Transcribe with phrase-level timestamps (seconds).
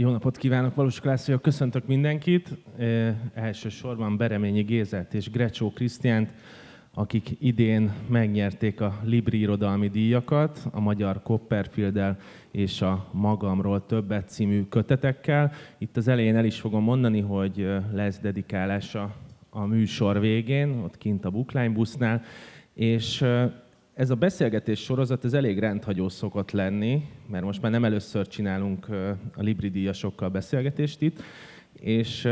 [0.00, 2.56] Jó napot kívánok, Valós Klász Köszöntök mindenkit.
[3.34, 6.32] Elsősorban Bereményi Gézert és Grecsó Krisztiánt,
[6.94, 12.16] akik idén megnyerték a Libri irodalmi díjakat a magyar copperfield
[12.50, 15.52] és a Magamról többet című kötetekkel.
[15.78, 19.14] Itt az elején el is fogom mondani, hogy lesz dedikálása
[19.50, 22.22] a műsor végén, ott kint a Bookline busznál,
[22.74, 23.24] és
[23.98, 28.88] ez a beszélgetés sorozat ez elég rendhagyó szokott lenni, mert most már nem először csinálunk
[29.36, 31.22] a Libri díjasokkal beszélgetést itt,
[31.80, 32.28] és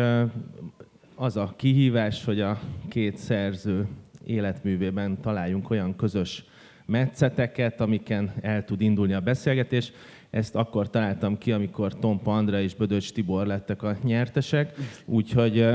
[1.15, 3.87] az a kihívás, hogy a két szerző
[4.27, 6.45] életművében találjunk olyan közös
[6.85, 9.93] metszeteket, amiken el tud indulni a beszélgetés.
[10.31, 15.69] Ezt akkor találtam ki, amikor Tompa Andra és Bödöcs Tibor lettek a nyertesek, úgyhogy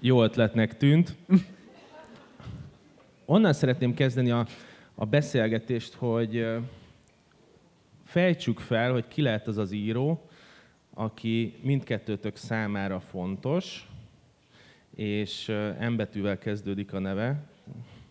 [0.00, 1.16] jó ötletnek tűnt.
[3.24, 4.46] Onnan szeretném kezdeni a,
[5.00, 6.46] a beszélgetést, hogy
[8.04, 10.28] fejtsük fel, hogy ki lehet az az író,
[10.94, 13.88] aki mindkettőtök számára fontos,
[14.94, 17.44] és embetűvel kezdődik a neve.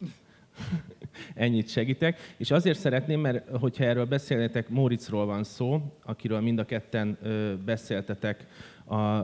[1.34, 2.34] Ennyit segítek.
[2.38, 7.18] És azért szeretném, mert hogyha erről beszélnétek, Móriczról van szó, akiről mind a ketten
[7.66, 8.48] beszéltetek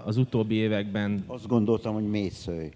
[0.04, 1.24] az utóbbi években.
[1.28, 2.70] Azt gondoltam, hogy mészőj.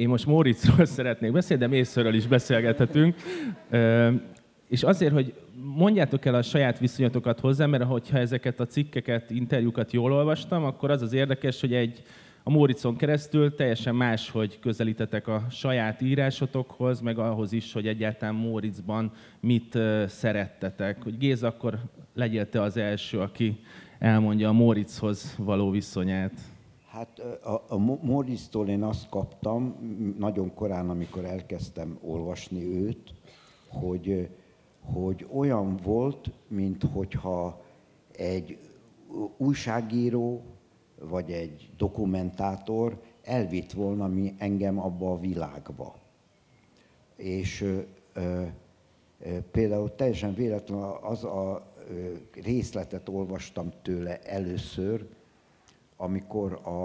[0.00, 3.14] Én most Móriczról szeretnék beszélni, de Mészőről is beszélgethetünk.
[4.68, 5.34] És azért, hogy
[5.74, 10.90] mondjátok el a saját viszonyatokat hozzá, mert hogyha ezeket a cikkeket, interjúkat jól olvastam, akkor
[10.90, 12.02] az az érdekes, hogy egy
[12.42, 18.34] a Móricon keresztül teljesen más, hogy közelítetek a saját írásotokhoz, meg ahhoz is, hogy egyáltalán
[18.34, 21.02] Móricban mit szerettetek.
[21.02, 21.78] Hogy Géza, akkor
[22.14, 23.60] legyél te az első, aki
[23.98, 26.32] elmondja a Mórichoz való viszonyát.
[26.90, 29.76] Hát a, a Mórictól én azt kaptam,
[30.18, 33.14] nagyon korán, amikor elkezdtem olvasni őt,
[33.68, 34.28] hogy,
[34.80, 37.60] hogy olyan volt, mint hogyha
[38.16, 38.58] egy
[39.36, 40.42] újságíró
[41.00, 45.94] vagy egy dokumentátor elvitt volna mi engem abba a világba.
[47.16, 47.80] És ö,
[48.12, 48.46] ö,
[49.50, 51.72] például teljesen véletlenül az a
[52.42, 55.06] részletet olvastam tőle először,
[56.00, 56.84] amikor a,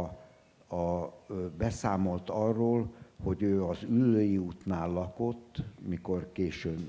[0.75, 1.13] a,
[1.57, 2.93] beszámolt arról,
[3.23, 6.79] hogy ő az ülői útnál lakott, mikor később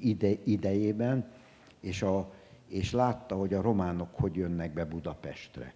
[0.00, 1.30] ide, idejében,
[1.80, 2.32] és a,
[2.68, 5.74] és látta, hogy a románok hogy jönnek be Budapestre.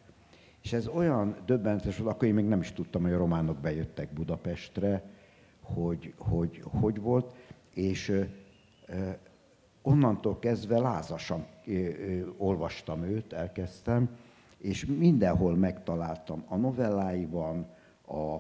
[0.63, 4.13] És ez olyan döbbenetes volt, akkor én még nem is tudtam, hogy a románok bejöttek
[4.13, 5.11] Budapestre,
[5.61, 7.35] hogy hogy, hogy volt,
[7.75, 8.23] és ö,
[9.83, 11.83] onnantól kezdve lázasan ö,
[12.37, 14.09] olvastam őt, elkezdtem,
[14.67, 17.67] és mindenhol megtaláltam a novelláiban,
[18.09, 18.37] a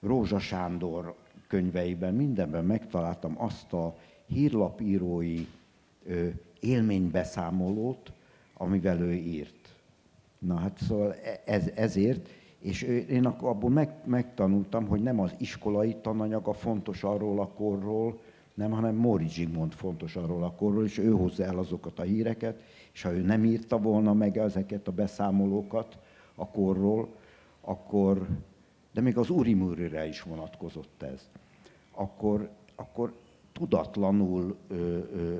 [0.00, 1.14] Rózsa Sándor
[1.48, 3.96] könyveiben, mindenben megtaláltam azt a
[4.26, 5.46] hírlapírói
[6.06, 6.28] ö,
[6.60, 8.12] élménybeszámolót,
[8.54, 9.74] amivel ő írt.
[10.38, 15.96] Na hát szóval e, ez, ezért, és én abból meg, megtanultam, hogy nem az iskolai
[16.00, 18.20] tananyaga fontos arról a korról,
[18.58, 22.62] nem, hanem Móri Zsigmond fontos arról a korról, és ő hozza el azokat a híreket,
[22.92, 25.98] és ha ő nem írta volna meg ezeket a beszámolókat
[26.34, 27.08] a korról,
[27.60, 28.26] akkor,
[28.92, 31.30] de még az Urimurire is vonatkozott ez,
[31.90, 33.12] akkor, akkor
[33.52, 35.38] tudatlanul ö, ö, ö,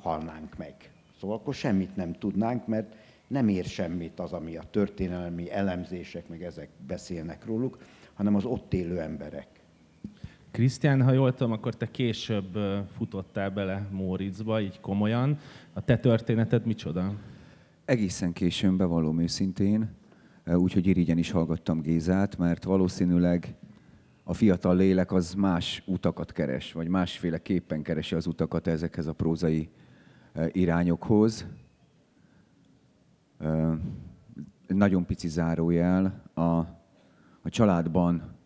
[0.00, 0.74] halnánk meg.
[1.20, 2.94] Szóval akkor semmit nem tudnánk, mert
[3.26, 7.78] nem ér semmit az, ami a történelmi elemzések, meg ezek beszélnek róluk,
[8.14, 9.59] hanem az ott élő emberek.
[10.50, 12.58] Krisztián, ha jól tudom, akkor te később
[12.96, 15.38] futottál bele Móriczba, így komolyan.
[15.72, 17.12] A te történeted micsoda?
[17.84, 19.90] Egészen későn, bevallom őszintén,
[20.46, 23.54] úgyhogy irigyen is hallgattam Gézát, mert valószínűleg
[24.24, 29.70] a fiatal lélek az más utakat keres, vagy másféleképpen keresi az utakat ezekhez a prózai
[30.52, 31.46] irányokhoz.
[34.66, 36.42] Nagyon pici zárójel, a,
[37.42, 38.38] a családban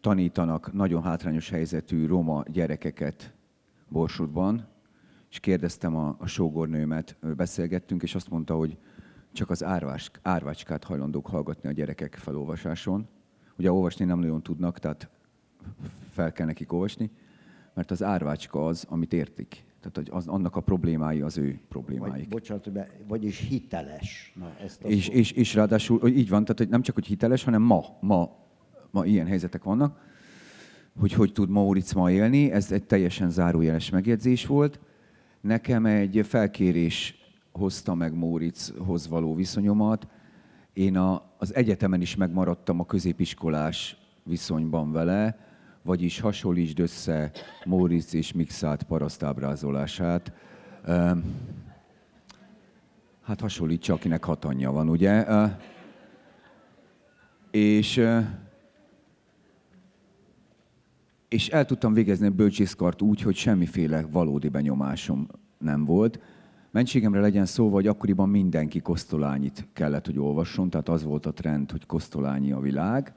[0.00, 3.34] tanítanak nagyon hátrányos helyzetű roma gyerekeket
[3.88, 4.66] Borsodban,
[5.30, 8.78] és kérdeztem a, a sógornőmet, beszélgettünk, és azt mondta, hogy
[9.32, 13.08] csak az árvás, árvácskát hajlandók hallgatni a gyerekek felolvasáson.
[13.58, 15.10] Ugye olvasni nem nagyon tudnak, tehát
[16.10, 17.10] fel kell nekik olvasni,
[17.74, 19.64] mert az árvácska az, amit értik.
[19.80, 22.12] Tehát az, annak a problémái az ő problémáik.
[22.12, 22.70] Vagy, bocsánat,
[23.08, 24.32] vagyis hiteles.
[24.36, 27.62] Na, ezt és, és, és ráadásul így van, tehát hogy nem csak hogy hiteles, hanem
[27.62, 28.36] ma, ma,
[28.90, 29.98] ma ilyen helyzetek vannak,
[30.98, 32.50] hogy hogy tud Mauritz ma élni.
[32.50, 34.80] Ez egy teljesen zárójeles megjegyzés volt.
[35.40, 37.14] Nekem egy felkérés
[37.52, 40.06] hozta meg Mauritzhoz való viszonyomat.
[40.72, 45.38] Én a, az egyetemen is megmaradtam a középiskolás viszonyban vele,
[45.82, 47.30] vagyis hasonlítsd össze
[47.64, 50.32] Móricz és Mixát parasztábrázolását.
[53.22, 55.26] hát hasonlítsa, akinek hat anyja van, ugye?
[57.50, 58.00] És,
[61.28, 65.26] és el tudtam végezni a bölcsészkart úgy, hogy semmiféle valódi benyomásom
[65.58, 66.20] nem volt.
[66.70, 71.70] Mentségemre legyen szó, hogy akkoriban mindenki kosztolányit kellett, hogy olvasson, tehát az volt a trend,
[71.70, 73.12] hogy kosztolányi a világ.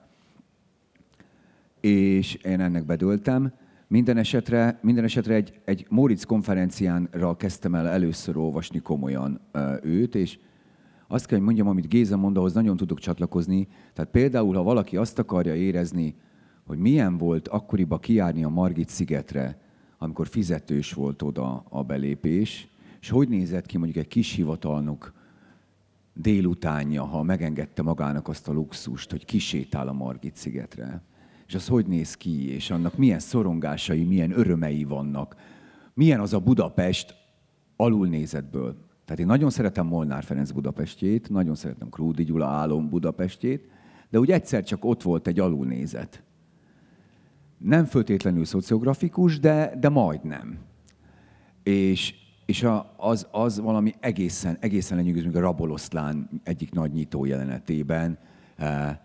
[1.80, 3.52] És én ennek bedöltem.
[3.88, 9.40] Minden esetre, minden esetre egy, egy Moritz konferenciánra kezdtem el először olvasni komolyan
[9.82, 10.40] őt, és
[11.08, 13.68] azt kell, hogy mondjam, amit Géza mond, ahhoz nagyon tudok csatlakozni.
[13.94, 16.16] Tehát például, ha valaki azt akarja érezni,
[16.72, 19.62] hogy milyen volt akkoriban kiárni a Margit szigetre,
[19.98, 22.68] amikor fizetős volt oda a belépés,
[23.02, 25.14] és hogy nézett ki mondjuk egy kis hivatalnok
[26.14, 31.02] délutánja, ha megengedte magának azt a luxust, hogy kisétál a Margit szigetre
[31.48, 35.36] és az hogy néz ki, és annak milyen szorongásai, milyen örömei vannak.
[35.94, 37.16] Milyen az a Budapest
[37.76, 38.76] alulnézetből.
[39.06, 43.70] Tehát én nagyon szeretem Molnár Ferenc Budapestjét, nagyon szeretem Krúdi Gyula álom Budapestjét,
[44.10, 46.24] de úgy egyszer csak ott volt egy alulnézet.
[47.64, 50.58] Nem föltétlenül szociografikus, de, de majdnem.
[51.64, 52.14] És,
[52.46, 58.18] és a, az, az valami egészen, egészen lenyűgöző, mint a Raboloszlán egyik nagy nyitó jelenetében.
[58.56, 58.98] Eh,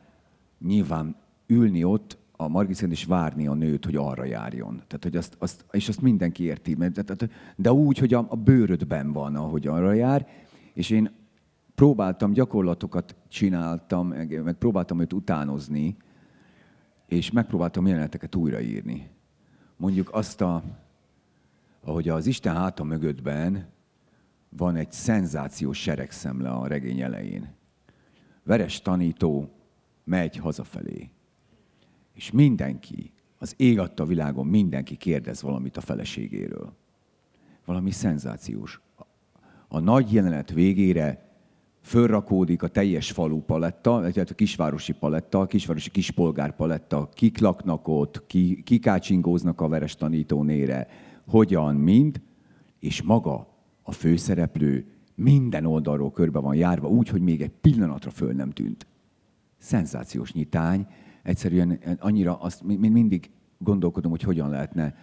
[0.58, 1.16] nyilván
[1.46, 4.82] ülni ott a Margit is várni a nőt, hogy arra járjon.
[4.86, 6.74] Tehát, hogy azt, azt, és azt mindenki érti.
[6.74, 10.26] Mert, de úgy, hogy a, a bőrödben van, ahogy arra jár.
[10.74, 11.10] És én
[11.74, 15.96] próbáltam, gyakorlatokat csináltam, meg, meg próbáltam őt utánozni,
[17.06, 19.10] és megpróbáltam jeleneteket újraírni.
[19.76, 20.62] Mondjuk azt a,
[21.80, 23.68] ahogy az Isten háta mögöttben
[24.48, 27.54] van egy szenzációs seregszemle a regény elején.
[28.42, 29.50] Veres tanító
[30.04, 31.10] megy hazafelé
[32.16, 36.72] és mindenki, az ég adta világon mindenki kérdez valamit a feleségéről.
[37.64, 38.80] Valami szenzációs.
[39.68, 41.25] A nagy jelenet végére
[41.86, 47.88] fölrakódik a teljes falu paletta, tehát a kisvárosi paletta, a kisvárosi kispolgár paletta, kik laknak
[47.88, 50.88] ott, ki, kikácsingóznak a veres tanítónére,
[51.26, 52.20] hogyan, mind,
[52.78, 53.48] és maga
[53.82, 58.86] a főszereplő minden oldalról körbe van járva, úgy, hogy még egy pillanatra föl nem tűnt.
[59.58, 60.86] Szenzációs nyitány,
[61.22, 64.94] egyszerűen annyira azt mint mindig gondolkodom, hogy hogyan lehetne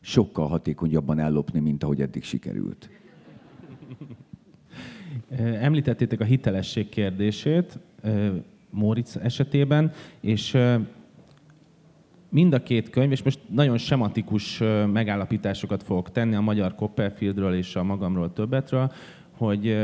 [0.00, 2.90] sokkal hatékonyabban ellopni, mint ahogy eddig sikerült.
[5.38, 7.78] Említettétek a hitelesség kérdését
[8.70, 10.58] Móricz esetében, és
[12.28, 14.58] mind a két könyv, és most nagyon sematikus
[14.92, 18.92] megállapításokat fogok tenni a magyar Copperfieldről és a magamról többetről,
[19.36, 19.76] hogy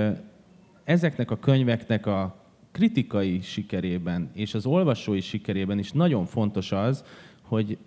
[0.84, 7.04] ezeknek a könyveknek a kritikai sikerében és az olvasói sikerében is nagyon fontos az,
[7.42, 7.78] hogy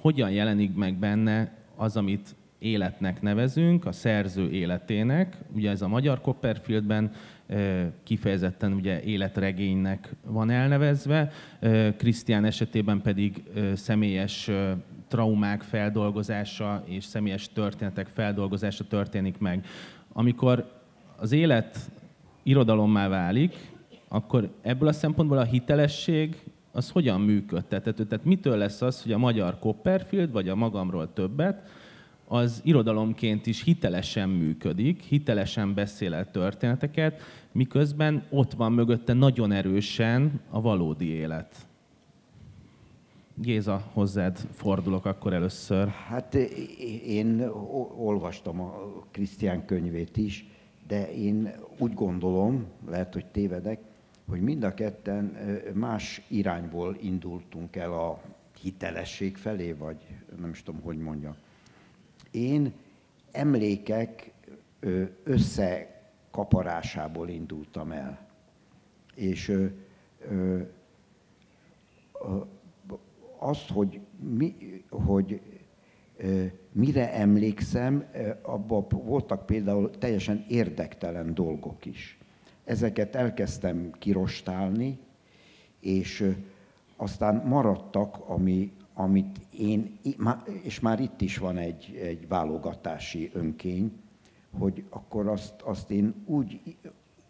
[0.00, 5.36] hogyan jelenik meg benne az, amit életnek nevezünk, a szerző életének.
[5.54, 7.12] Ugye ez a magyar Copperfieldben
[8.02, 11.30] kifejezetten ugye életregénynek van elnevezve,
[11.96, 13.42] Krisztián esetében pedig
[13.74, 14.50] személyes
[15.08, 19.66] traumák feldolgozása és személyes történetek feldolgozása történik meg.
[20.12, 20.72] Amikor
[21.16, 21.78] az élet
[22.42, 23.70] irodalommá válik,
[24.08, 26.36] akkor ebből a szempontból a hitelesség
[26.72, 28.04] az hogyan működtethető?
[28.04, 31.68] Tehát mitől lesz az, hogy a magyar Copperfield, vagy a magamról többet,
[32.32, 37.20] az irodalomként is hitelesen működik, hitelesen beszél el történeteket,
[37.52, 41.66] miközben ott van mögötte nagyon erősen a valódi élet.
[43.34, 45.88] Géza, hozzád fordulok akkor először.
[45.88, 46.34] Hát
[47.06, 47.40] én
[47.96, 48.72] olvastam a
[49.10, 50.46] Krisztián könyvét is,
[50.86, 53.80] de én úgy gondolom, lehet, hogy tévedek,
[54.28, 55.36] hogy mind a ketten
[55.74, 58.20] más irányból indultunk el a
[58.60, 59.96] hitelesség felé, vagy
[60.40, 61.36] nem is tudom, hogy mondja.
[62.32, 62.72] Én
[63.30, 64.32] emlékek
[65.24, 68.26] összekaparásából indultam el.
[69.14, 69.52] És
[73.38, 74.00] azt, hogy,
[74.36, 74.54] mi,
[74.90, 75.40] hogy
[76.72, 78.04] mire emlékszem,
[78.42, 82.16] abban voltak például teljesen érdektelen dolgok is
[82.64, 84.98] ezeket elkezdtem kirostálni,
[85.80, 86.34] és
[86.96, 89.98] aztán maradtak, ami, amit én,
[90.62, 93.92] és már itt is van egy, egy válogatási önkény,
[94.58, 96.76] hogy akkor azt, azt én úgy,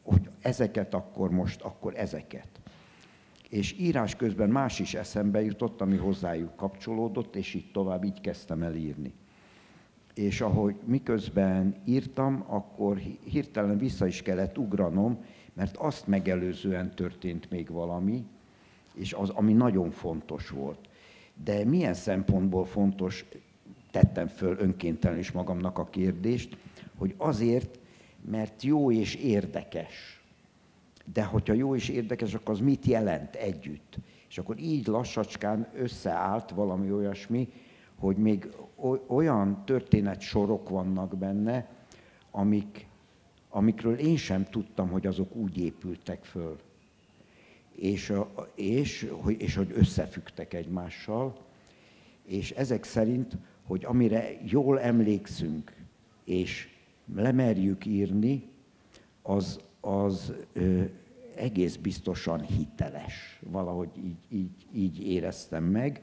[0.02, 2.48] hogy ezeket akkor most, akkor ezeket.
[3.48, 8.62] És írás közben más is eszembe jutott, ami hozzájuk kapcsolódott, és így tovább így kezdtem
[8.62, 9.12] el írni
[10.14, 17.70] és ahogy miközben írtam, akkor hirtelen vissza is kellett ugranom, mert azt megelőzően történt még
[17.70, 18.24] valami,
[18.94, 20.88] és az, ami nagyon fontos volt.
[21.44, 23.24] De milyen szempontból fontos,
[23.90, 26.56] tettem föl önkéntelen is magamnak a kérdést,
[26.96, 27.78] hogy azért,
[28.30, 30.22] mert jó és érdekes.
[31.12, 33.96] De hogyha jó és érdekes, akkor az mit jelent együtt?
[34.28, 37.48] És akkor így lassacskán összeállt valami olyasmi,
[37.98, 38.48] hogy még
[39.06, 41.68] olyan történetsorok vannak benne,
[42.30, 42.86] amik,
[43.48, 46.58] amikről én sem tudtam, hogy azok úgy épültek föl.
[47.76, 48.12] És,
[48.54, 51.36] és, hogy, és hogy összefügtek egymással.
[52.24, 55.72] És ezek szerint, hogy amire jól emlékszünk,
[56.24, 56.68] és
[57.14, 58.50] lemerjük írni,
[59.22, 60.82] az, az ö,
[61.36, 63.40] egész biztosan hiteles.
[63.50, 66.02] Valahogy így, így, így éreztem meg.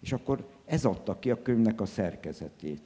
[0.00, 2.82] És akkor ez adta ki a könyvnek a szerkezetét.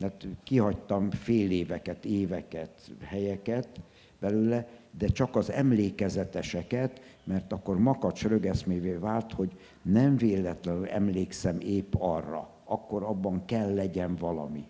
[0.00, 3.80] Hát kihagytam fél éveket, éveket, helyeket
[4.18, 9.52] belőle, de csak az emlékezeteseket, mert akkor makacs rögeszmévé vált, hogy
[9.82, 14.64] nem véletlenül emlékszem épp arra, akkor abban kell legyen valami.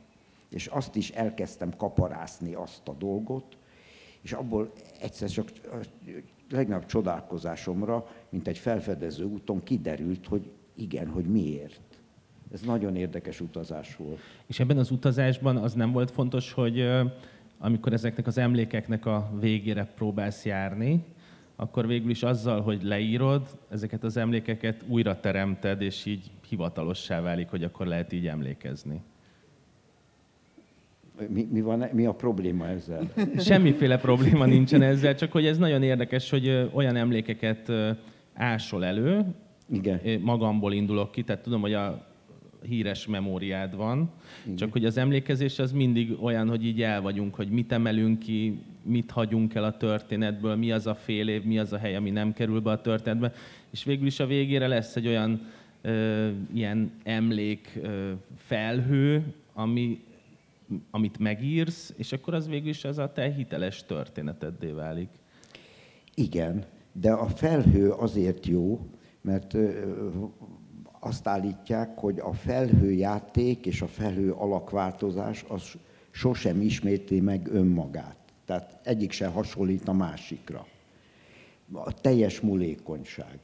[0.50, 3.56] És azt is elkezdtem kaparászni azt a dolgot,
[4.22, 5.48] és abból egyszer csak
[6.50, 11.80] legnagyobb csodálkozásomra, mint egy felfedező úton kiderült, hogy igen, hogy miért.
[12.52, 14.18] Ez nagyon érdekes utazás volt.
[14.46, 16.88] És ebben az utazásban az nem volt fontos, hogy
[17.58, 21.04] amikor ezeknek az emlékeknek a végére próbálsz járni,
[21.62, 27.48] akkor végül is azzal, hogy leírod, ezeket az emlékeket újra teremted, és így hivatalossá válik,
[27.48, 29.00] hogy akkor lehet így emlékezni.
[31.28, 33.12] Mi, mi, van, mi a probléma ezzel?
[33.38, 37.72] Semmiféle probléma nincsen ezzel, csak hogy ez nagyon érdekes, hogy olyan emlékeket
[38.34, 39.24] ásol elő,
[39.70, 40.20] Igen.
[40.20, 42.06] magamból indulok ki, tehát tudom, hogy a
[42.62, 44.10] híres memóriád van,
[44.44, 44.56] Igen.
[44.56, 48.60] csak hogy az emlékezés az mindig olyan, hogy így el vagyunk, hogy mit emelünk ki,
[48.82, 52.10] mit hagyunk el a történetből, mi az a fél év, mi az a hely, ami
[52.10, 53.32] nem kerül be a történetbe,
[53.70, 55.46] és végül is a végére lesz egy olyan
[55.80, 60.04] ö, ilyen emlék ö, felhő, ami,
[60.90, 65.08] amit megírsz, és akkor az végül is az a te hiteles történeteddé válik.
[66.14, 68.86] Igen, de a felhő azért jó,
[69.20, 69.56] mert
[71.00, 75.62] azt állítják, hogy a felhőjáték és a felhő alakváltozás az
[76.10, 78.21] sosem ismétli meg önmagát.
[78.52, 80.66] Tehát egyik se hasonlít a másikra.
[81.72, 83.38] A teljes mulékonyság.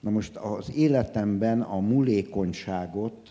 [0.00, 3.30] Na most az életemben a mulékonyságot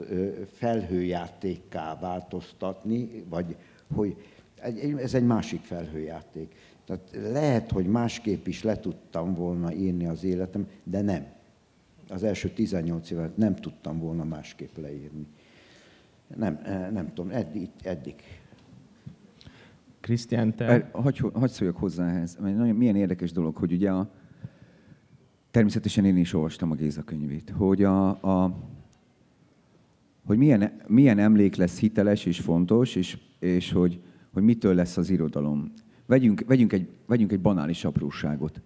[0.53, 3.55] felhőjátékká változtatni, vagy
[3.95, 4.15] hogy
[4.97, 6.55] ez egy másik felhőjáték.
[6.85, 11.25] Tehát lehet, hogy másképp is le tudtam volna írni az életem, de nem
[12.09, 15.25] az első 18 évet nem tudtam volna másképp leírni.
[16.35, 16.59] Nem,
[16.91, 17.69] nem tudom, eddig.
[17.83, 18.15] eddig.
[20.03, 20.89] Krisztián, te...
[20.91, 22.37] Hagy, hagy szóljak hozzá ehhez.
[22.75, 24.11] Milyen érdekes dolog, hogy ugye a,
[25.51, 28.57] természetesen én is olvastam a Géza könyvét, hogy, a, a,
[30.25, 34.01] hogy milyen, milyen emlék lesz hiteles és fontos, és, és hogy,
[34.33, 35.73] hogy mitől lesz az irodalom.
[36.05, 38.61] Vegyünk, vegyünk, egy, vegyünk egy banális apróságot.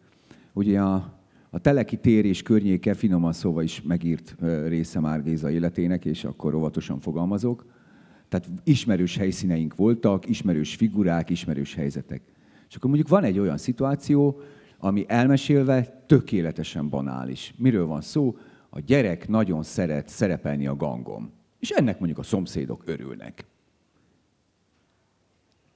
[0.54, 4.36] Ugye a, a Teleki tér és környéke finoman szóval is megírt
[4.68, 7.66] része már Géza életének, és akkor óvatosan fogalmazok.
[8.30, 12.22] Tehát ismerős helyszíneink voltak, ismerős figurák, ismerős helyzetek.
[12.70, 14.42] És akkor mondjuk van egy olyan szituáció,
[14.78, 17.54] ami elmesélve tökéletesen banális.
[17.58, 18.38] Miről van szó?
[18.70, 21.32] A gyerek nagyon szeret szerepelni a gangom.
[21.60, 23.46] És ennek mondjuk a szomszédok örülnek.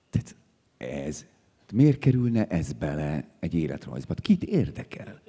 [0.09, 0.35] Tehát
[0.77, 1.25] ez,
[1.73, 4.13] miért kerülne ez bele egy életrajzba?
[4.13, 5.21] Kit érdekel?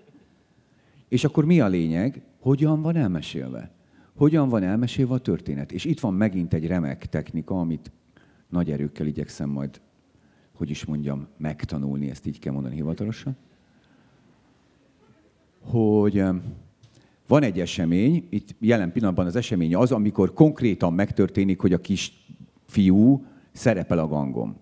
[1.08, 2.22] És akkor mi a lényeg?
[2.40, 3.70] Hogyan van elmesélve?
[4.16, 5.72] Hogyan van elmesélve a történet?
[5.72, 7.90] És itt van megint egy remek technika, amit
[8.48, 9.80] nagy erőkkel igyekszem majd,
[10.52, 13.36] hogy is mondjam, megtanulni, ezt így kell mondani hivatalosan.
[15.60, 16.24] Hogy
[17.26, 22.26] van egy esemény, itt jelen pillanatban az esemény az, amikor konkrétan megtörténik, hogy a kis
[22.66, 24.56] fiú szerepel a gangom.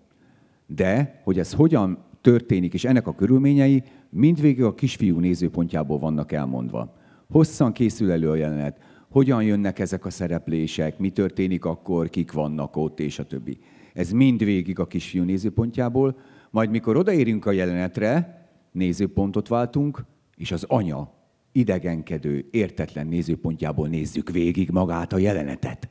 [0.66, 6.97] De, hogy ez hogyan történik, és ennek a körülményei mindvégig a kisfiú nézőpontjából vannak elmondva.
[7.30, 8.78] Hosszan készül elő a jelenet,
[9.11, 13.59] hogyan jönnek ezek a szereplések, mi történik akkor, kik vannak ott, és a többi.
[13.93, 16.19] Ez mindvégig a kisfiú nézőpontjából,
[16.50, 18.40] majd mikor odaérünk a jelenetre,
[18.73, 20.05] nézőpontot váltunk,
[20.37, 21.12] és az anya
[21.52, 25.88] idegenkedő, értetlen nézőpontjából nézzük végig magát a jelenetet.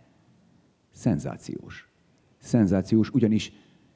[0.92, 1.90] Szenzációs.
[2.38, 3.52] Szenzációs, ugyanis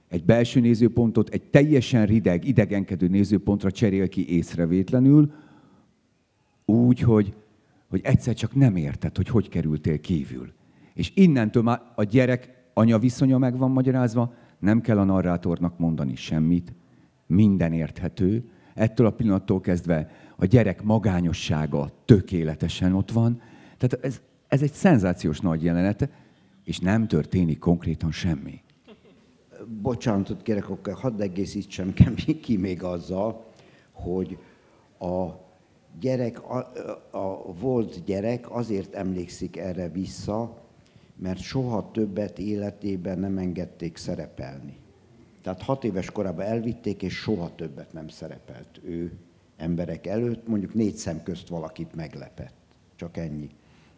[0.10, 5.34] egy belső nézőpontot egy teljesen rideg, idegenkedő nézőpontra cserél ki észrevétlenül,
[6.66, 7.34] úgy, hogy,
[7.94, 10.54] hogy egyszer csak nem érted, hogy hogy kerültél kívül.
[10.94, 16.16] És innentől már a gyerek anya viszonya meg van magyarázva, nem kell a narrátornak mondani
[16.16, 16.74] semmit,
[17.28, 23.42] minden érthető, ettől a pillanattól kezdve a gyerek magányossága tökéletesen ott van.
[23.78, 26.10] Tehát ez, ez egy szenzációs nagy jelenet,
[26.64, 28.62] és nem történik konkrétan semmi
[29.82, 31.94] bocsánatot kérek, akkor hadd egészítsem
[32.42, 33.46] ki még azzal,
[33.92, 34.38] hogy
[35.00, 35.43] a
[36.00, 36.72] gyerek, a,
[37.12, 40.62] a volt gyerek azért emlékszik erre vissza,
[41.16, 44.78] mert soha többet életében nem engedték szerepelni.
[45.42, 49.12] Tehát hat éves korában elvitték, és soha többet nem szerepelt ő
[49.58, 52.56] emberek előtt, mondjuk négy szem közt valakit meglepett.
[52.96, 53.50] Csak ennyi.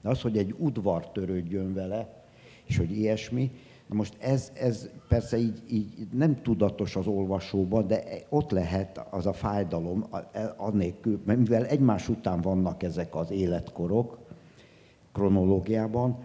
[0.01, 2.23] De az, hogy egy udvar törődjön vele,
[2.63, 3.51] és hogy ilyesmi,
[3.87, 9.33] most ez, ez persze így, így nem tudatos az olvasóban, de ott lehet az a
[9.33, 10.05] fájdalom
[10.57, 14.17] annélkül, mert mivel egymás után vannak ezek az életkorok
[15.11, 16.17] kronológiában,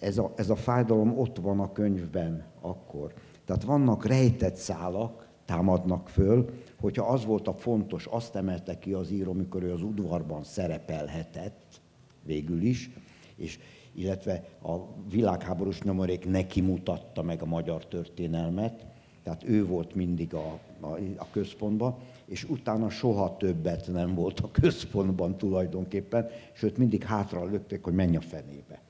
[0.00, 3.12] ez a, ez a fájdalom ott van a könyvben akkor.
[3.44, 6.48] Tehát vannak rejtett szálak, támadnak föl,
[6.80, 11.80] hogyha az volt a fontos, azt emelte ki az író, mikor ő az udvarban szerepelhetett,
[12.22, 12.90] végül is,
[13.36, 13.58] és
[13.96, 14.76] illetve a
[15.10, 18.86] világháborús nyomorék neki mutatta meg a magyar történelmet,
[19.22, 24.50] tehát ő volt mindig a, a, a központban, és utána soha többet nem volt a
[24.50, 28.80] központban tulajdonképpen, sőt mindig hátra lökték, hogy menj a fenébe.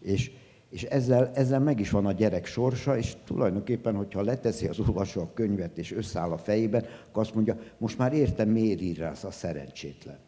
[0.00, 0.30] És,
[0.68, 5.20] és ezzel, ezzel meg is van a gyerek sorsa, és tulajdonképpen, hogyha leteszi az olvasó
[5.20, 9.30] a könyvet, és összeáll a fejében, akkor azt mondja, most már értem, miért ír a
[9.30, 10.18] szerencsétlen.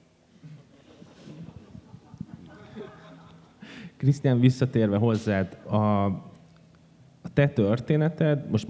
[3.97, 6.05] Krisztián, visszatérve hozzád, a,
[7.23, 8.67] a te történeted, most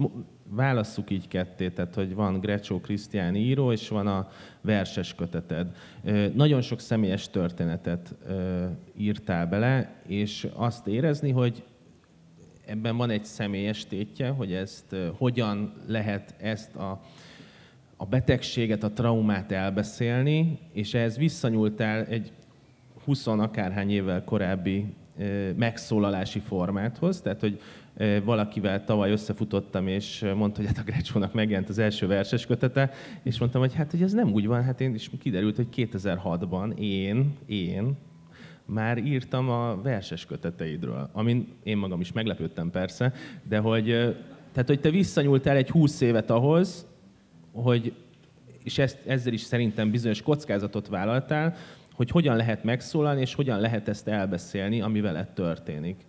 [0.49, 4.29] válasszuk így ketté, tehát hogy van Grecsó Krisztián író, és van a
[4.61, 5.67] verses köteted.
[6.33, 8.15] Nagyon sok személyes történetet
[8.97, 11.63] írtál bele, és azt érezni, hogy
[12.65, 17.01] ebben van egy személyes tétje, hogy ezt hogyan lehet ezt a,
[17.97, 22.31] a betegséget, a traumát elbeszélni, és ehhez visszanyúltál egy
[23.03, 24.85] 20 akárhány évvel korábbi
[25.55, 27.59] megszólalási formáthoz, tehát hogy
[28.23, 32.91] valakivel tavaly összefutottam, és mondta, hogy hát a Grecsónak megjelent az első verses kötete,
[33.23, 36.77] és mondtam, hogy hát hogy ez nem úgy van, hát én is kiderült, hogy 2006-ban
[36.77, 37.97] én, én
[38.65, 43.85] már írtam a verses köteteidről, amin én magam is meglepődtem persze, de hogy,
[44.51, 46.85] tehát, hogy te visszanyúltál egy 20 évet ahhoz,
[47.51, 47.93] hogy,
[48.63, 51.55] és ezt, ezzel is szerintem bizonyos kockázatot vállaltál,
[51.97, 56.05] hogy hogyan lehet megszólalni, és hogyan lehet ezt elbeszélni, ami veled történik.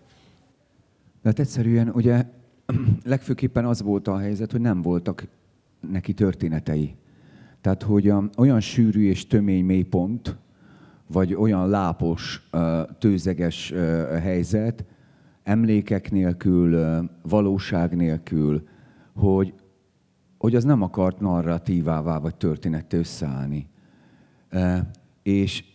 [1.24, 2.24] Hát egyszerűen ugye
[3.04, 5.26] legfőképpen az volt a helyzet, hogy nem voltak
[5.90, 6.94] neki történetei.
[7.60, 10.36] Tehát, hogy olyan sűrű és tömény mélypont,
[11.06, 12.48] vagy olyan lápos,
[12.98, 13.72] tőzeges
[14.20, 14.84] helyzet,
[15.42, 16.78] emlékek nélkül,
[17.22, 18.68] valóság nélkül,
[19.14, 19.54] hogy,
[20.38, 23.68] hogy az nem akart narratívává vagy történetté összeállni.
[25.22, 25.67] És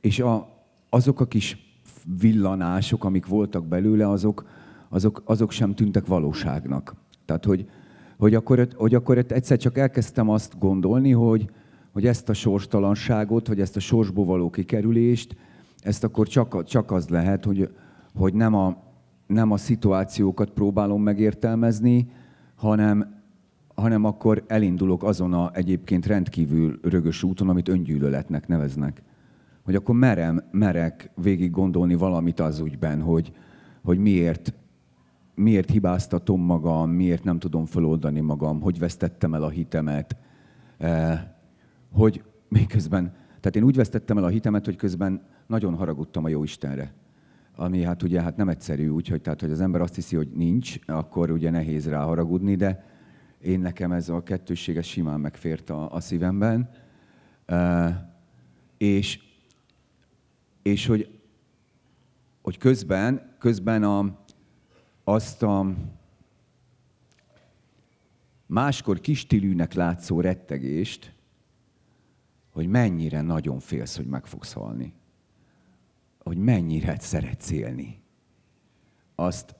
[0.00, 0.48] és a,
[0.88, 1.68] azok a kis
[2.20, 4.44] villanások, amik voltak belőle, azok,
[4.88, 6.94] azok, azok sem tűntek valóságnak.
[7.24, 7.68] Tehát, hogy,
[8.18, 11.50] hogy, akkor, hogy akkor egyszer csak elkezdtem azt gondolni, hogy,
[11.92, 15.36] hogy ezt a sorstalanságot, hogy ezt a sorsból való kikerülést,
[15.80, 17.70] ezt akkor csak, csak az lehet, hogy,
[18.14, 18.76] hogy nem, a,
[19.26, 22.10] nem a szituációkat próbálom megértelmezni,
[22.54, 23.22] hanem,
[23.74, 29.02] hanem akkor elindulok azon a egyébként rendkívül rögös úton, amit öngyűlöletnek neveznek
[29.68, 33.32] hogy akkor merem, merek végig gondolni valamit az ügyben, hogy,
[33.82, 34.54] hogy miért,
[35.34, 40.16] miért hibáztatom magam, miért nem tudom feloldani magam, hogy vesztettem el a hitemet,
[40.78, 41.20] eh,
[41.92, 46.42] hogy miközben, tehát én úgy vesztettem el a hitemet, hogy közben nagyon haragudtam a jó
[46.42, 46.92] Istenre.
[47.56, 50.78] Ami hát ugye hát nem egyszerű, úgyhogy tehát, hogy az ember azt hiszi, hogy nincs,
[50.86, 52.84] akkor ugye nehéz rá haragudni, de
[53.40, 56.68] én nekem ez a kettősséges simán megfért a, a szívemben.
[57.48, 57.88] Uh,
[58.78, 59.26] és
[60.68, 61.20] és hogy,
[62.42, 64.18] hogy közben, közben a,
[65.04, 65.74] azt a
[68.46, 71.14] máskor kistilűnek látszó rettegést,
[72.50, 74.92] hogy mennyire nagyon félsz, hogy meg fogsz halni.
[76.18, 78.00] Hogy mennyire szeretsz élni.
[79.14, 79.54] Azt,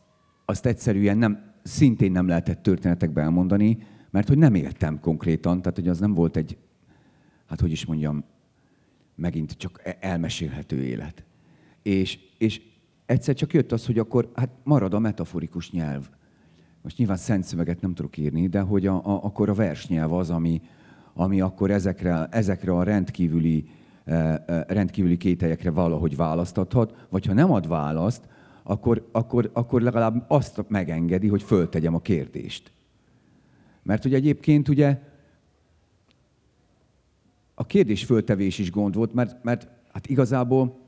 [0.44, 3.78] azt egyszerűen nem, szintén nem lehetett történetekbe elmondani,
[4.10, 6.58] mert hogy nem éltem konkrétan, tehát hogy az nem volt egy,
[7.46, 8.24] hát hogy is mondjam,
[9.18, 11.24] megint csak e- elmesélhető élet.
[11.82, 12.60] És, és
[13.06, 16.08] egyszer csak jött az, hogy akkor hát marad a metaforikus nyelv.
[16.82, 20.30] Most nyilván szent szöveget nem tudok írni, de hogy a, a, akkor a versnyelv az,
[20.30, 20.60] ami,
[21.14, 23.68] ami akkor ezekre, ezekre a rendkívüli,
[24.04, 28.28] eh, rendkívüli kételyekre valahogy választathat, vagy ha nem ad választ,
[28.62, 32.72] akkor, akkor, akkor legalább azt megengedi, hogy föltegyem a kérdést.
[33.82, 34.98] Mert hogy egyébként ugye
[37.58, 40.78] a kérdés föltevés is gond volt, mert, mert hát igazából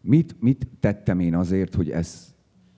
[0.00, 2.34] mit, mit tettem én azért, hogy ez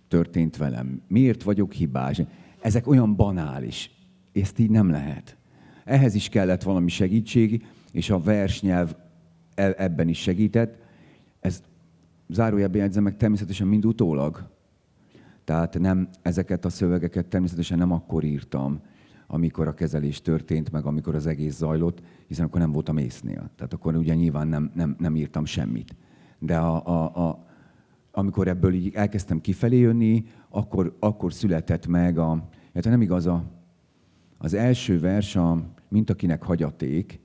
[0.09, 1.03] történt velem?
[1.09, 2.21] Miért vagyok hibás?
[2.65, 3.91] ezek olyan banális.
[4.33, 5.37] Ezt így nem lehet.
[5.85, 8.95] Ehhez is kellett valami segítség, és a versnyelv
[9.55, 10.79] e- ebben is segített.
[11.41, 11.63] Ez
[12.29, 14.49] zárójelben jegyzem meg természetesen mind utólag.
[15.45, 18.81] Tehát nem, ezeket a szövegeket természetesen nem akkor írtam,
[19.27, 23.51] amikor a kezelés történt, meg amikor az egész zajlott, hiszen akkor nem voltam észnél.
[23.57, 25.97] Tehát akkor ugye nyilván nem, nem, nem írtam semmit.
[26.39, 27.47] De a, a, a,
[28.11, 33.45] amikor ebből így elkezdtem kifelé jönni, akkor, akkor született meg a, hát nem igaz, a,
[34.39, 37.21] az első vers, a Mint akinek hagyaték,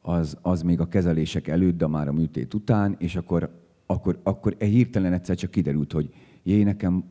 [0.00, 3.50] az, az még a kezelések előtt, de már a műtét után, és akkor,
[3.86, 7.04] akkor, akkor e hirtelen egyszer csak kiderült, hogy jé, nekem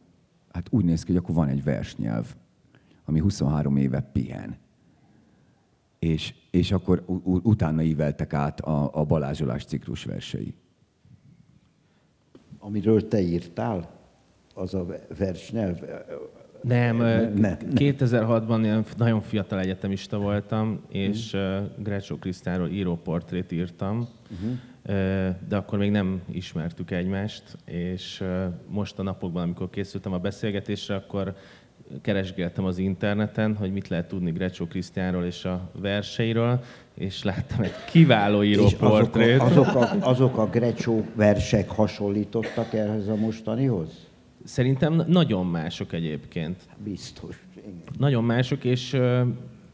[0.52, 2.36] hát úgy néz ki, hogy akkor van egy versnyelv,
[3.12, 4.58] ami 23 éve pihen.
[6.00, 10.54] És, és akkor utána íveltek át a, a Balázsolás ciklus versei.
[12.60, 13.90] Amiről te írtál,
[14.54, 14.86] az a
[15.18, 15.80] versnyelv?
[16.62, 17.58] Nem, ne, ne.
[17.76, 21.68] 2006-ban nagyon fiatal egyetemista voltam, és uh-huh.
[21.78, 25.36] Grecsó Krisztánról íróportrét írtam, uh-huh.
[25.48, 28.24] de akkor még nem ismertük egymást, és
[28.68, 31.36] most a napokban, amikor készültem a beszélgetésre, akkor
[32.02, 37.74] keresgéltem az interneten, hogy mit lehet tudni Grecsó Krisztiánról és a verseiről, és láttam egy
[37.90, 39.42] kiváló íróportrét.
[39.42, 44.08] Azok a, azok, a, azok a Grecsó versek hasonlítottak ehhez a mostanihoz?
[44.44, 46.56] Szerintem nagyon mások egyébként.
[46.84, 47.44] Biztos.
[47.58, 47.82] Igen.
[47.98, 48.98] Nagyon mások, és,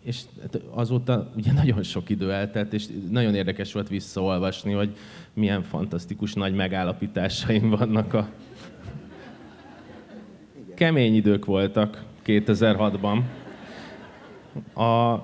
[0.04, 0.22] és
[0.70, 4.96] azóta ugye nagyon sok idő eltelt, és nagyon érdekes volt visszaolvasni, hogy
[5.34, 8.30] milyen fantasztikus nagy megállapításaim vannak a...
[10.78, 13.22] Kemény idők voltak 2006-ban.
[14.74, 15.16] A,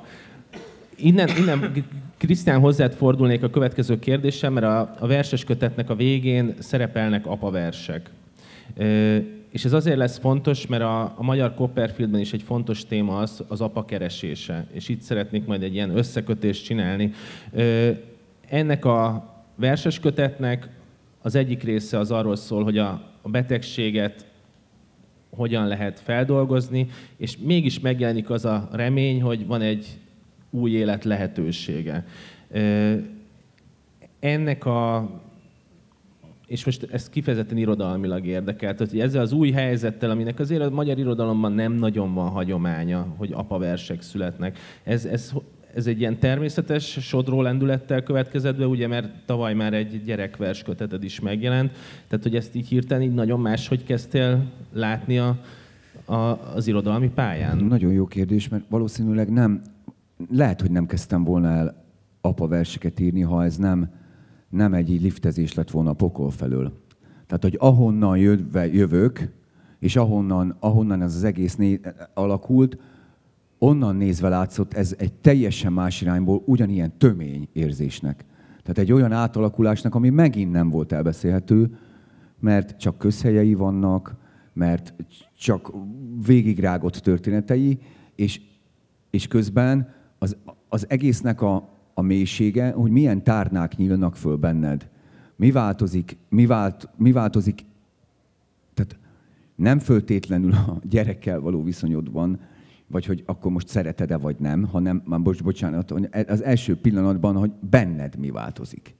[0.96, 1.86] innen, innen
[2.18, 8.10] Krisztián, hozzád fordulnék a következő kérdésem, mert a, a verses kötetnek a végén szerepelnek apaversek.
[9.50, 13.44] És ez azért lesz fontos, mert a, a magyar Copperfieldben is egy fontos téma az,
[13.48, 14.68] az apa keresése.
[14.72, 17.12] És itt szeretnék majd egy ilyen összekötést csinálni.
[18.50, 20.70] Ennek a verses kötetnek
[21.22, 24.32] az egyik része az arról szól, hogy a, a betegséget
[25.36, 29.88] hogyan lehet feldolgozni, és mégis megjelenik az a remény, hogy van egy
[30.50, 32.06] új élet lehetősége.
[34.20, 35.10] Ennek a
[36.48, 40.98] és most ezt kifejezetten irodalmilag érdekelt, hogy ezzel az új helyzettel, aminek azért a magyar
[40.98, 45.34] irodalomban nem nagyon van hagyománya, hogy apaversek születnek, ez, ez,
[45.74, 51.04] ez egy ilyen természetes sodró lendülettel következett be, ugye, mert tavaly már egy gyerekvers köteted
[51.04, 51.72] is megjelent,
[52.08, 55.40] tehát hogy ezt így hirtelen így nagyon máshogy kezdtél látni a,
[56.06, 56.16] a,
[56.56, 57.58] az irodalmi pályán?
[57.58, 59.62] Nagyon jó kérdés, mert valószínűleg nem,
[60.32, 61.84] lehet, hogy nem kezdtem volna el
[62.22, 63.90] apa verseket írni, ha ez nem,
[64.50, 66.72] nem egy liftezés lett volna a pokol felől.
[67.28, 69.30] Tehát, hogy ahonnan jövve, jövök,
[69.80, 72.78] és ahonnan, ahonnan ez az egész né- alakult,
[73.64, 78.26] onnan nézve látszott ez egy teljesen más irányból ugyanilyen tömény érzésnek.
[78.62, 81.78] Tehát egy olyan átalakulásnak, ami megint nem volt elbeszélhető,
[82.40, 84.16] mert csak közhelyei vannak,
[84.54, 84.94] mert
[85.38, 85.72] csak
[86.26, 87.80] végigrágott történetei,
[88.16, 88.42] és,
[89.10, 90.38] és közben az,
[90.70, 94.90] az egésznek a, a mélysége, hogy milyen tárnák nyílnak föl benned.
[95.36, 97.66] Mi változik, mi, vált, mi változik,
[98.74, 98.98] tehát
[99.56, 102.40] nem föltétlenül a gyerekkel való viszonyodban,
[102.94, 105.94] vagy hogy akkor most szereted-e vagy nem, hanem, már bocs, bocsánat,
[106.28, 108.96] az első pillanatban, hogy benned mi változik.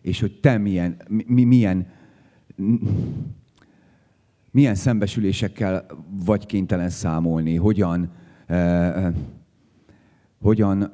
[0.00, 1.86] És hogy te milyen, mi, milyen,
[4.50, 5.86] milyen szembesülésekkel
[6.24, 8.10] vagy kénytelen számolni, hogyan,
[8.46, 9.12] eh
[10.40, 10.90] hogyan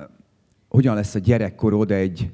[0.70, 2.30] hogyan lesz a gyerekkorod egy,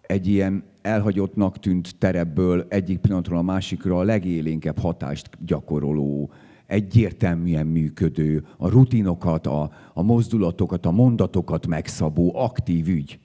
[0.00, 6.30] egy ilyen elhagyottnak tűnt terebből egyik pillanatról a másikra a legélénkebb hatást gyakoroló,
[6.66, 13.18] egyértelműen működő, a rutinokat, a, a mozdulatokat, a mondatokat megszabó, aktív ügy.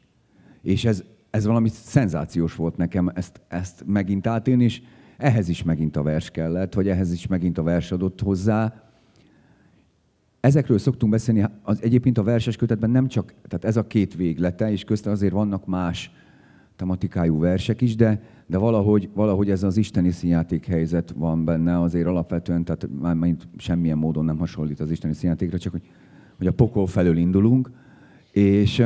[0.61, 4.81] És ez, ez valami szenzációs volt nekem ezt, ezt megint átélni, és
[5.17, 8.89] ehhez is megint a vers kellett, vagy ehhez is megint a vers adott hozzá,
[10.39, 14.71] Ezekről szoktunk beszélni, az egyébként a verses kötetben nem csak, tehát ez a két véglete,
[14.71, 16.11] és közte azért vannak más
[16.75, 22.07] tematikájú versek is, de, de valahogy, valahogy ez az isteni színjáték helyzet van benne azért
[22.07, 25.89] alapvetően, tehát már semmilyen módon nem hasonlít az isteni színjátékra, csak hogy,
[26.37, 27.71] hogy a pokol felől indulunk,
[28.31, 28.85] és,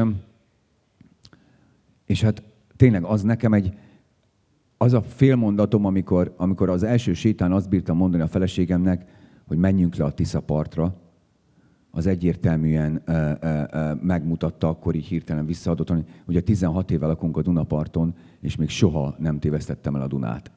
[2.05, 2.43] és hát
[2.75, 3.73] tényleg az nekem egy,
[4.77, 9.05] az a félmondatom, amikor, amikor az első sétán azt bírtam mondani a feleségemnek,
[9.47, 10.95] hogy menjünk le a Tisza partra,
[11.95, 17.37] az egyértelműen ö, ö, ö, megmutatta, akkor így hirtelen visszaadott, hogy ugye 16 éve lakunk
[17.37, 20.51] a Dunaparton, és még soha nem tévesztettem el a Dunát.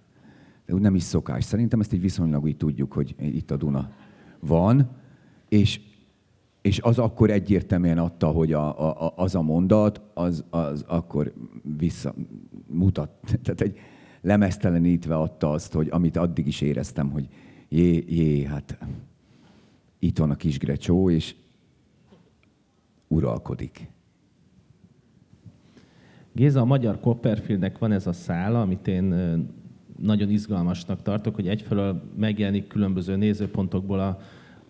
[0.67, 1.45] De úgy nem is szokás.
[1.45, 3.91] Szerintem ezt így viszonylag így tudjuk, hogy itt a Duna
[4.41, 4.91] van.
[5.49, 5.81] És,
[6.63, 11.33] és az akkor egyértelműen adta, hogy a, a, az a mondat, az, az akkor
[11.79, 13.11] visszamutat,
[13.45, 13.79] tehát egy
[14.21, 17.29] lemeztelenítve adta azt, hogy amit addig is éreztem, hogy
[17.69, 18.79] jé, jé, hát
[19.99, 21.35] itt van a kis grecsó, és
[23.09, 23.89] uralkodik.
[26.33, 29.15] Géza, a magyar Copperfieldnek van ez a szála, amit én
[29.99, 34.19] nagyon izgalmasnak tartok, hogy egyfelől megjelenik különböző nézőpontokból a,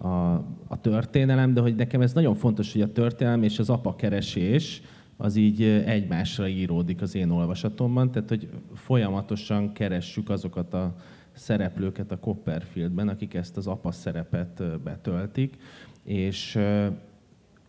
[0.06, 0.34] a,
[0.66, 4.82] a történelem, de hogy nekem ez nagyon fontos, hogy a történelem és az apa keresés
[5.16, 10.96] az így egymásra íródik az én olvasatomban, tehát hogy folyamatosan keressük azokat a
[11.36, 15.56] szereplőket a Copperfieldben, akik ezt az apa szerepet betöltik,
[16.02, 16.58] és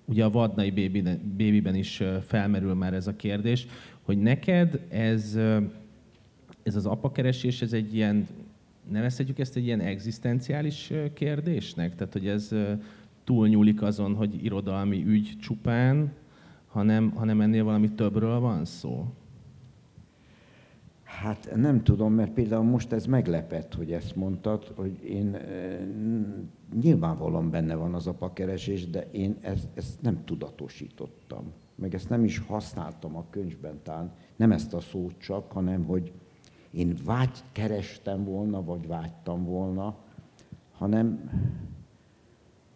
[0.06, 0.72] ugye a Vadnai
[1.38, 3.68] Babyben is felmerül már ez a kérdés,
[4.02, 5.40] hogy neked ez,
[6.64, 8.28] ez az apakeresés, ez egy ilyen,
[8.92, 11.96] nevezhetjük ezt egy ilyen egzisztenciális kérdésnek?
[11.96, 12.56] Tehát, hogy ez
[13.24, 16.12] túlnyúlik azon, hogy irodalmi ügy csupán,
[16.68, 19.14] hanem, hanem ennél valami többről van szó?
[21.08, 25.80] Hát nem tudom, mert például most ez meglepett, hogy ezt mondtad, hogy én e,
[26.82, 31.52] nyilvánvalóan benne van az apakeresés, de én ezt, ezt nem tudatosítottam.
[31.76, 34.12] Meg ezt nem is használtam a könyvben talán.
[34.36, 36.12] Nem ezt a szót csak, hanem hogy
[36.72, 39.96] én vágy kerestem volna, vagy vágytam volna,
[40.72, 41.30] hanem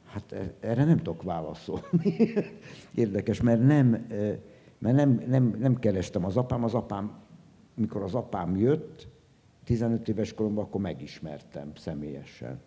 [0.06, 2.16] hát e, erre nem tudok válaszolni.
[2.96, 4.40] Érdekes, mert nem, e,
[4.78, 7.21] mert nem, nem, nem kerestem az apám, az apám
[7.82, 9.08] mikor az apám jött,
[9.64, 12.60] 15 éves koromban, akkor megismertem személyesen.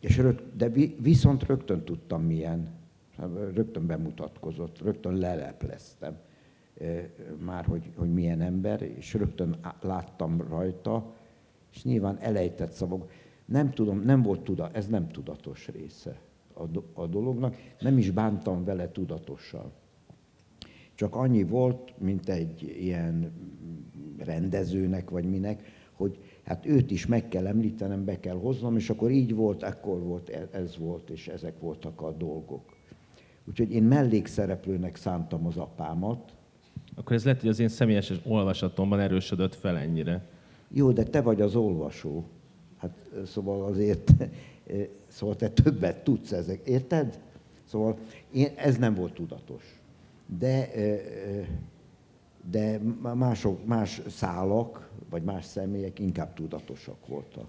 [0.00, 0.68] És rögt, de
[1.00, 2.68] viszont rögtön tudtam milyen,
[3.54, 6.18] rögtön bemutatkozott, rögtön lelepleztem
[7.38, 11.14] már, hogy, hogy milyen ember, és rögtön láttam rajta,
[11.72, 13.10] és nyilván elejtett szavak.
[13.44, 16.20] Nem tudom, nem volt tuda, ez nem tudatos része
[16.52, 19.72] a, do, a dolognak, nem is bántam vele tudatosan.
[20.94, 23.32] Csak annyi volt, mint egy ilyen
[24.18, 29.10] rendezőnek, vagy minek, hogy hát őt is meg kell említenem, be kell hoznom, és akkor
[29.10, 32.76] így volt, akkor volt, e, ez volt, és ezek voltak a dolgok.
[33.48, 36.34] Úgyhogy én mellékszereplőnek szántam az apámat.
[36.94, 40.28] Akkor ez lehet, hogy az én személyes olvasatomban erősödött fel ennyire.
[40.68, 42.24] Jó, de te vagy az olvasó.
[42.76, 44.12] Hát szóval azért,
[45.06, 47.18] szóval te többet tudsz ezek, érted?
[47.64, 47.98] Szóval
[48.32, 49.80] én, ez nem volt tudatos.
[50.38, 50.70] De
[52.50, 52.80] de
[53.14, 57.48] mások, más szálak, vagy más személyek inkább tudatosak voltak.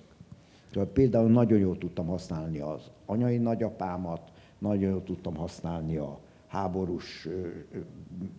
[0.72, 7.28] Tehát például nagyon jól tudtam használni az anyai nagyapámat, nagyon jól tudtam használni a háborús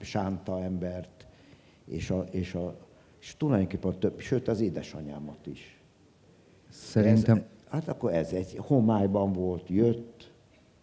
[0.00, 1.26] sánta embert,
[1.84, 2.76] és, a, és, a,
[3.20, 5.80] és tulajdonképpen a több, sőt az édesanyámat is.
[6.68, 7.36] Szerintem...
[7.36, 10.32] Ez, hát akkor ez egy homályban volt, jött,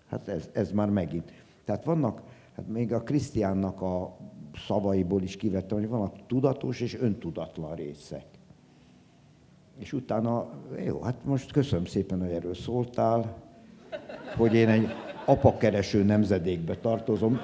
[0.08, 1.32] hát ez, ez már megint.
[1.64, 2.22] Tehát vannak,
[2.56, 4.18] hát még a Krisztiánnak a
[4.56, 8.26] szavaiból is kivettem, hogy vannak tudatos és öntudatlan részek.
[9.78, 10.50] És utána,
[10.86, 13.36] jó, hát most köszönöm szépen, hogy erről szóltál,
[14.38, 14.88] hogy én egy
[15.26, 17.40] apakereső nemzedékbe tartozom.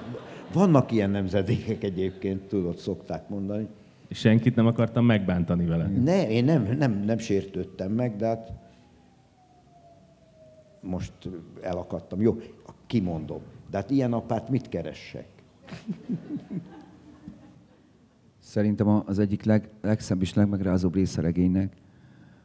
[0.53, 3.67] Vannak ilyen nemzedékek egyébként, tudod, szokták mondani.
[4.09, 5.87] Senkit nem akartam megbántani vele?
[5.87, 8.51] Ne, én nem, nem, nem sértődtem meg, de hát
[10.79, 11.13] most
[11.61, 12.21] elakadtam.
[12.21, 12.37] Jó,
[12.87, 13.41] kimondom.
[13.69, 15.27] De hát ilyen apát mit keressek?
[18.51, 21.73] Szerintem az egyik leg, legszebb és legmegrázóbb része a regénynek,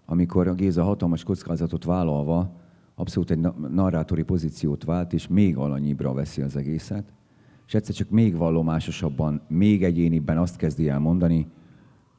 [0.04, 2.52] amikor a Géza hatalmas kockázatot vállalva
[2.94, 3.38] abszolút egy
[3.70, 7.12] narrátori pozíciót vált, és még alanyibra veszi az egészet,
[7.66, 11.46] és egyszer csak még vallomásosabban, még egyénibben azt kezdi el mondani,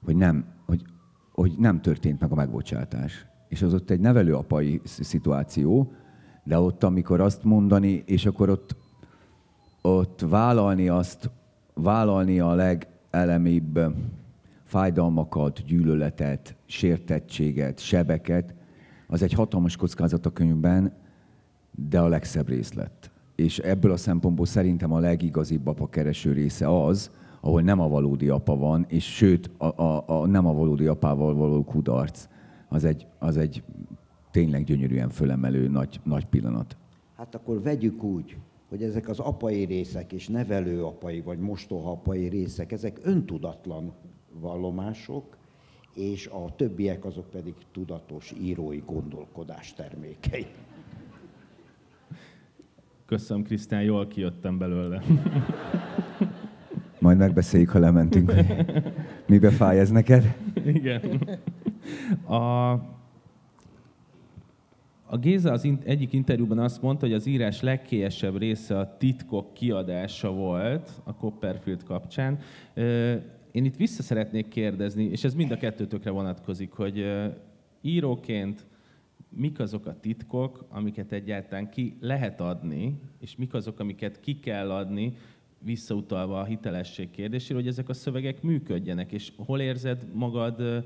[0.04, 0.84] hogy nem, hogy,
[1.32, 3.26] hogy nem történt meg a megbocsátás.
[3.48, 5.92] És az ott egy nevelőapai szituáció,
[6.44, 8.76] de ott, amikor azt mondani, és akkor ott,
[9.82, 11.32] ott vállalni azt,
[11.74, 13.80] vállalni a leg, elemibb
[14.64, 18.54] fájdalmakat, gyűlöletet, sértettséget, sebeket,
[19.08, 20.94] az egy hatalmas kockázat a könyvben,
[21.90, 23.12] de a legszebb részlet.
[23.36, 28.30] És ebből a szempontból szerintem a legigazibb apa kereső része az, ahol nem a valódi
[28.30, 32.28] apa van, és sőt, a, a, a nem a valódi apával való kudarc,
[32.70, 33.64] az egy, az egy
[34.32, 36.78] tényleg gyönyörűen fölemelő nagy, nagy pillanat.
[37.18, 38.38] Hát akkor vegyük úgy,
[38.70, 43.94] hogy ezek az apai részek és nevelő apai vagy mostoha apai részek, ezek öntudatlan
[44.40, 45.38] vallomások,
[45.96, 50.46] és a többiek azok pedig tudatos írói gondolkodás termékei.
[53.06, 55.04] Köszönöm, Krisztián, jól kijöttem belőle.
[57.00, 58.32] Majd megbeszéljük, ha lementünk,
[59.28, 60.36] mibe fáj ez neked.
[60.66, 61.22] Igen.
[62.28, 62.74] A,
[65.10, 69.54] A Géza az in- egyik interjúban azt mondta, hogy az írás legkélyesebb része a titkok
[69.54, 72.40] kiadása volt a Copperfield kapcsán.
[73.52, 77.06] Én itt vissza szeretnék kérdezni, és ez mind a kettőtökre vonatkozik, hogy
[77.82, 78.66] íróként
[79.30, 84.72] mik azok a titkok, amiket egyáltalán ki lehet adni, és mik azok, amiket ki kell
[84.72, 85.14] adni,
[85.60, 90.86] visszautalva a hitelesség kérdésére, hogy ezek a szövegek működjenek, és hol érzed magad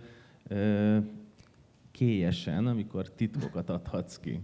[1.92, 4.40] kélyesen, amikor titkokat adhatsz ki?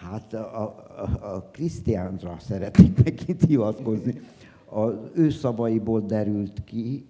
[0.00, 4.20] Hát a, a, a Krisztiánra szeretnék megint hivatkozni.
[4.64, 7.06] Az ő szavaiból derült ki,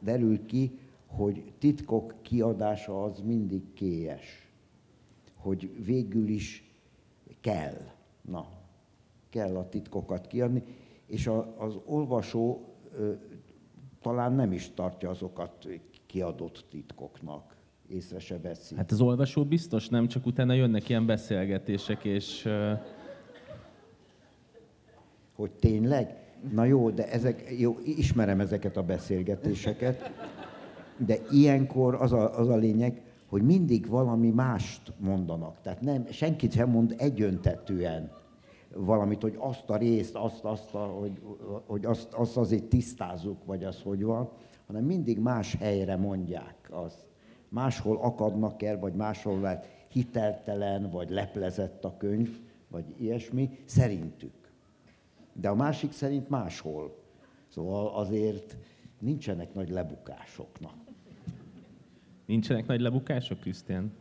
[0.00, 4.48] derült ki, hogy titkok kiadása az mindig kélyes.
[5.34, 6.70] Hogy végül is
[7.40, 7.76] kell.
[8.20, 8.48] Na,
[9.28, 10.62] kell a titkokat kiadni,
[11.06, 12.64] és a, az olvasó
[12.96, 13.12] ö,
[14.00, 15.68] talán nem is tartja azokat
[16.06, 17.49] kiadott titkoknak.
[17.90, 18.74] Észre se veszi.
[18.76, 22.48] Hát az olvasó biztos nem, csak utána jönnek ilyen beszélgetések, és
[25.34, 26.16] Hogy tényleg?
[26.52, 30.10] Na jó, de ezek, jó, ismerem ezeket a beszélgetéseket,
[30.96, 35.60] de ilyenkor az a, az a lényeg, hogy mindig valami mást mondanak.
[35.60, 38.10] Tehát nem, senkit sem mond egyöntetően
[38.74, 41.20] valamit, hogy azt a részt, azt, azt, a, hogy,
[41.66, 44.30] hogy azt, azt azért tisztázzuk, vagy az hogy van,
[44.66, 47.09] hanem mindig más helyre mondják azt.
[47.50, 54.52] Máshol akadnak el, vagy máshol lehet hiteltelen, vagy leplezett a könyv, vagy ilyesmi, szerintük.
[55.32, 56.98] De a másik szerint máshol.
[57.48, 58.56] Szóval azért
[58.98, 60.74] nincsenek nagy lebukásoknak.
[62.26, 63.92] nincsenek nagy lebukások, Krisztián?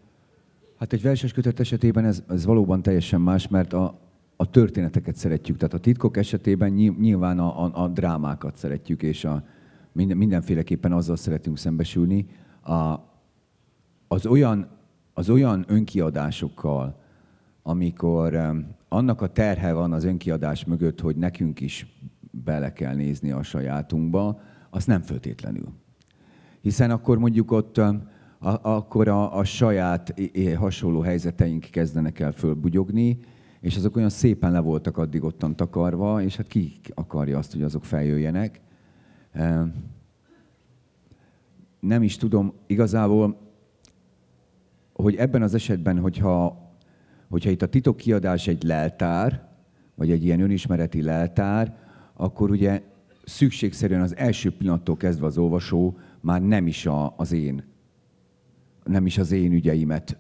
[0.77, 3.99] Hát egy verses kötet esetében ez, ez valóban teljesen más, mert a,
[4.35, 5.57] a történeteket szeretjük.
[5.57, 9.43] Tehát a titkok esetében nyil- nyilván a, a, a drámákat szeretjük, és a,
[9.91, 12.27] minden, mindenféleképpen azzal szeretünk szembesülni.
[12.62, 13.09] A,
[14.12, 14.67] az, olyan,
[15.13, 17.00] az olyan önkiadásokkal,
[17.63, 18.56] amikor
[18.88, 21.88] annak a terhe van az önkiadás mögött, hogy nekünk is
[22.32, 25.67] bele kell nézni a sajátunkba, az nem föltétlenül.
[26.62, 28.00] Hiszen akkor mondjuk ott a,
[28.62, 30.13] akkor a, a saját
[30.58, 33.19] hasonló helyzeteink kezdenek el fölbugyogni,
[33.60, 37.63] és azok olyan szépen le voltak addig ottan takarva, és hát ki akarja azt, hogy
[37.63, 38.62] azok feljöjjenek.
[39.32, 39.74] Em,
[41.80, 43.48] Nem is tudom, igazából,
[45.01, 46.67] hogy ebben az esetben, hogyha,
[47.29, 49.47] hogyha itt a titokkiadás egy leltár,
[49.95, 51.77] vagy egy ilyen önismereti leltár,
[52.13, 52.81] akkor ugye
[53.25, 57.63] szükségszerűen az első pillanattól kezdve az olvasó már nem is a, az én,
[58.83, 60.17] nem is az én ügyeimet,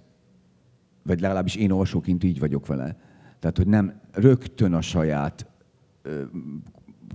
[1.03, 2.97] vagy legalábbis én olvasóként így vagyok vele.
[3.39, 5.45] Tehát, hogy nem rögtön a saját
[6.01, 6.23] ö,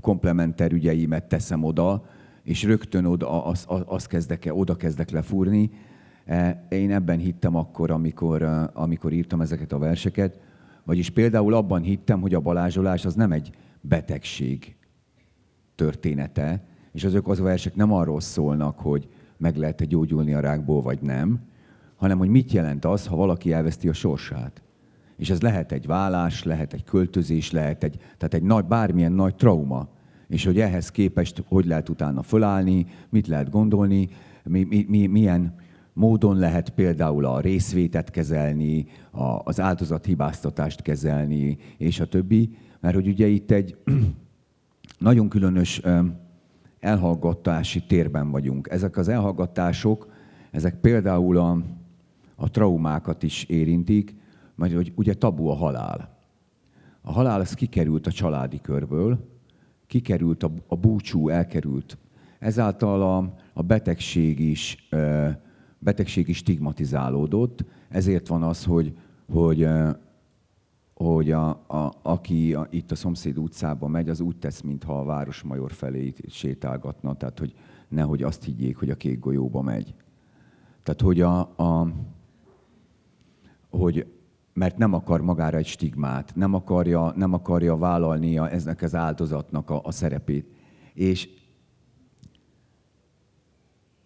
[0.00, 2.04] komplementer ügyeimet teszem oda,
[2.42, 5.70] és rögtön oda, azt, azt kezdek, oda kezdek lefúrni.
[6.24, 10.40] E, Én ebben hittem akkor, amikor, ö, amikor írtam ezeket a verseket.
[10.84, 14.76] Vagyis például abban hittem, hogy a balázsolás az nem egy betegség
[15.74, 20.82] története, és azok az a versek nem arról szólnak, hogy meg lehet-e gyógyulni a rákból,
[20.82, 21.40] vagy nem,
[21.96, 24.62] hanem hogy mit jelent az, ha valaki elveszti a sorsát.
[25.16, 29.34] És ez lehet egy vállás, lehet egy költözés, lehet egy, tehát egy nagy, bármilyen nagy
[29.34, 29.88] trauma.
[30.28, 34.08] És hogy ehhez képest hogy lehet utána fölállni, mit lehet gondolni,
[34.44, 35.54] mi, mi, mi, milyen
[35.94, 42.56] módon lehet például a részvétet kezelni, a, az áldozathibáztatást kezelni, és a többi.
[42.80, 43.76] Mert hogy ugye itt egy
[44.98, 45.82] nagyon különös
[46.80, 48.68] elhallgatási térben vagyunk.
[48.70, 50.12] Ezek az elhallgatások,
[50.50, 51.62] ezek például a,
[52.36, 54.14] a traumákat is érintik,
[54.54, 56.18] mert hogy ugye tabu a halál.
[57.00, 59.32] A halál az kikerült a családi körből,
[59.86, 61.98] kikerült a, a búcsú, elkerült.
[62.38, 65.28] Ezáltal a, a betegség is, ö,
[65.84, 68.96] betegség is stigmatizálódott, ezért van az, hogy,
[69.32, 69.68] hogy
[70.94, 75.04] hogy a, a, aki a, itt a szomszéd utcában megy, az úgy tesz, mintha a
[75.04, 77.54] Városmajor felé sétálgatna, tehát hogy
[77.88, 79.94] nehogy azt higgyék, hogy a kék golyóba megy.
[80.82, 81.92] Tehát, hogy a, a
[83.70, 84.06] hogy
[84.52, 89.70] mert nem akar magára egy stigmát, nem akarja, nem akarja vállalni a, eznek az áldozatnak
[89.70, 90.46] a, a szerepét.
[90.94, 91.28] És,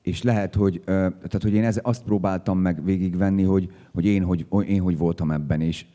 [0.08, 4.46] és lehet, hogy, tehát, hogy én ez, azt próbáltam meg végigvenni, hogy, hogy, én, hogy
[4.66, 5.86] én hogy voltam ebben, és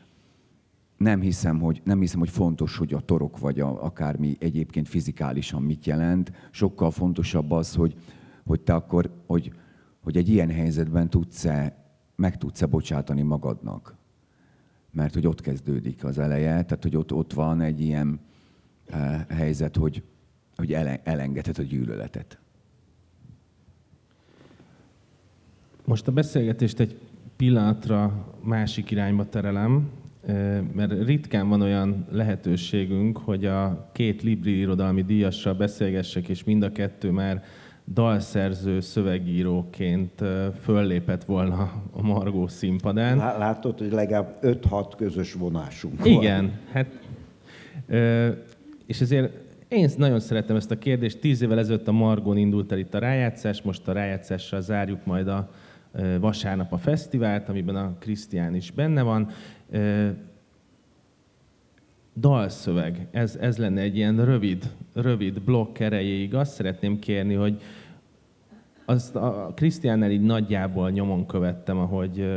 [0.96, 5.62] nem hiszem, hogy, nem hiszem, hogy fontos, hogy a torok vagy a, akármi egyébként fizikálisan
[5.62, 6.32] mit jelent.
[6.50, 7.96] Sokkal fontosabb az, hogy,
[8.46, 9.52] hogy te akkor, hogy,
[10.02, 11.76] hogy egy ilyen helyzetben tudsz-e,
[12.16, 13.96] meg tudsz-e bocsátani magadnak.
[14.90, 18.20] Mert hogy ott kezdődik az eleje, tehát hogy ott, ott van egy ilyen
[18.90, 20.02] uh, helyzet, hogy,
[20.56, 22.43] hogy ele, elengedhet a gyűlöletet.
[25.84, 26.98] Most a beszélgetést egy
[27.36, 29.90] pillanatra másik irányba terelem,
[30.72, 36.72] mert ritkán van olyan lehetőségünk, hogy a két Libri irodalmi díjassal beszélgessek, és mind a
[36.72, 37.42] kettő már
[37.92, 40.22] dalszerző szövegíróként
[40.60, 43.16] föllépett volna a Margó színpadán.
[43.16, 46.08] Látod, hogy legalább 5-6 közös vonásunk van.
[46.08, 46.98] Igen, hát
[48.86, 49.32] és ezért
[49.68, 51.18] én nagyon szeretem ezt a kérdést.
[51.18, 55.28] Tíz évvel ezelőtt a Margón indult el itt a rájátszás, most a rájátszással zárjuk majd
[55.28, 55.50] a
[56.20, 59.28] vasárnap a fesztivált, amiben a Krisztián is benne van.
[62.16, 66.34] Dalszöveg, ez, ez lenne egy ilyen rövid, rövid blokk erejéig.
[66.34, 67.60] Azt szeretném kérni, hogy
[68.84, 72.30] azt a Krisztiánnel így nagyjából nyomon követtem, ahogy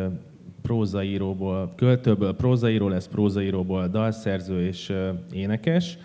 [0.62, 4.94] prózaíróból, költőből prózaíró lesz, prózaíróból dalszerző és
[5.32, 5.98] énekes.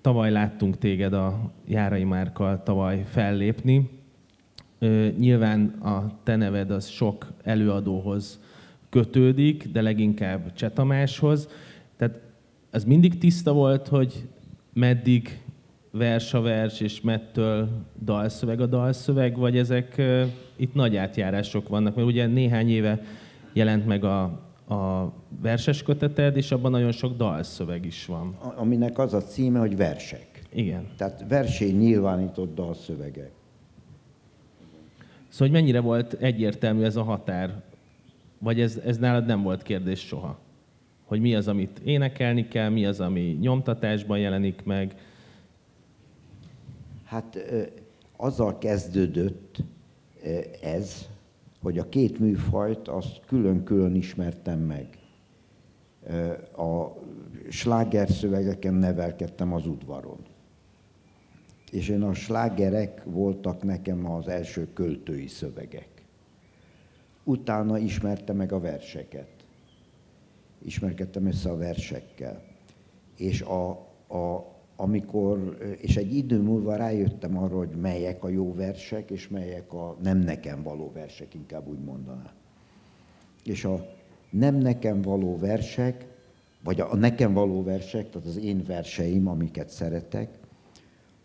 [0.00, 3.99] Tavaly láttunk téged a Járai Márkkal tavaly fellépni.
[5.18, 8.40] Nyilván a te neved az sok előadóhoz
[8.90, 11.48] kötődik, de leginkább Csetamáshoz.
[11.96, 12.20] Tehát
[12.70, 14.28] ez mindig tiszta volt, hogy
[14.72, 15.40] meddig
[15.90, 17.68] vers a vers, és mettől
[18.04, 20.22] dalszöveg a dalszöveg, vagy ezek uh,
[20.56, 21.94] itt nagy átjárások vannak?
[21.94, 23.02] Mert ugye néhány éve
[23.52, 24.22] jelent meg a,
[24.74, 25.12] a
[25.42, 28.36] verses köteted, és abban nagyon sok dalszöveg is van.
[28.56, 30.42] Aminek az a címe, hogy versek.
[30.52, 30.86] Igen.
[30.96, 33.30] Tehát versé nyilvánított dalszövegek.
[35.30, 37.62] Szóval, hogy mennyire volt egyértelmű ez a határ?
[38.38, 40.38] Vagy ez, ez nálad nem volt kérdés soha?
[41.04, 44.94] Hogy mi az, amit énekelni kell, mi az, ami nyomtatásban jelenik meg?
[47.04, 47.38] Hát
[48.16, 49.62] azzal kezdődött
[50.62, 51.08] ez,
[51.62, 54.88] hogy a két műfajt azt külön-külön ismertem meg.
[56.56, 56.86] A
[57.48, 60.18] slágerszövegeken nevelkedtem az udvaron.
[61.70, 65.88] És én a slágerek voltak nekem az első költői szövegek.
[67.24, 69.28] Utána ismerte meg a verseket.
[70.62, 72.42] Ismerkedtem össze a versekkel.
[73.16, 73.70] És a,
[74.08, 74.46] a,
[74.76, 79.96] amikor, és egy idő múlva rájöttem arra, hogy melyek a jó versek, és melyek a
[80.02, 82.32] nem nekem való versek, inkább úgy mondanám.
[83.44, 83.86] És a
[84.30, 86.06] nem nekem való versek,
[86.64, 90.39] vagy a nekem való versek, tehát az én verseim, amiket szeretek,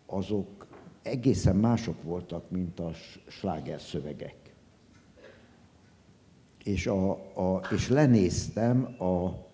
[0.06, 0.68] azok
[1.02, 2.92] egészen mások voltak, mint a
[3.28, 4.36] sláger szövegek.
[6.64, 9.46] És, a, a, és lenéztem a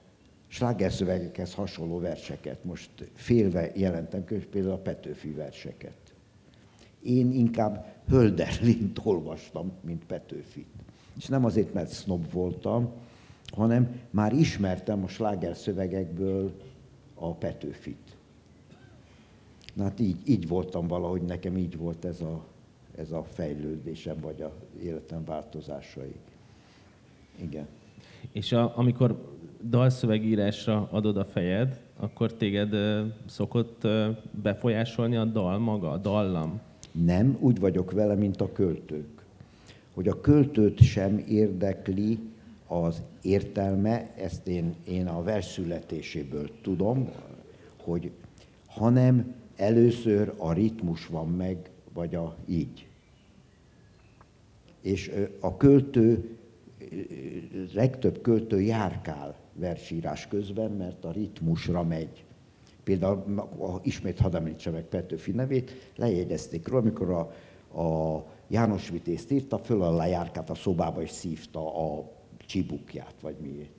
[0.47, 2.63] slágerszövegekhez hasonló verseket.
[2.63, 6.13] Most félve jelentem könyv, például a Petőfi verseket.
[7.03, 10.67] Én inkább Hölderlint olvastam, mint Petőfit.
[11.17, 12.91] És nem azért, mert snob voltam,
[13.45, 16.53] hanem már ismertem a slágerszövegekből
[17.13, 18.10] a Petőfit.
[19.73, 22.43] Na hát így, így voltam valahogy, nekem így volt ez a,
[22.97, 24.51] ez a fejlődésem, vagy a
[24.83, 26.15] életem változásai.
[27.41, 27.67] Igen.
[28.31, 29.29] És a, amikor
[29.69, 32.75] dalszövegírásra adod a fejed, akkor téged
[33.25, 33.87] szokott
[34.41, 36.59] befolyásolni a dal maga, a dallam?
[36.91, 39.21] Nem, úgy vagyok vele, mint a költők.
[39.93, 42.19] Hogy a költőt sem érdekli
[42.67, 47.09] az értelme, ezt én, én a vers születéséből tudom,
[47.83, 48.11] hogy
[48.67, 52.87] hanem először a ritmus van meg, vagy a így.
[54.81, 56.37] És a költő,
[57.73, 62.23] legtöbb költő járkál versírás közben, mert a ritmusra megy.
[62.83, 63.49] Például,
[63.83, 67.19] ismét hadd említse meg Petőfi nevét, lejegyezték róla, amikor a,
[67.81, 73.71] a János Vitézt írta, föl a lejárkát a szobába, és szívta a csibukját, vagy miért.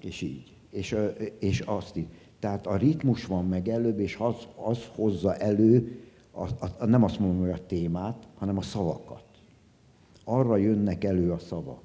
[0.00, 0.56] És így.
[0.70, 0.96] És,
[1.38, 2.08] és azt így.
[2.42, 4.34] Tehát a ritmus van meg előbb, és az,
[4.64, 6.42] az hozza elő, a,
[6.78, 9.24] a, nem azt mondom, hogy a témát, hanem a szavakat.
[10.24, 11.82] Arra jönnek elő a szavak.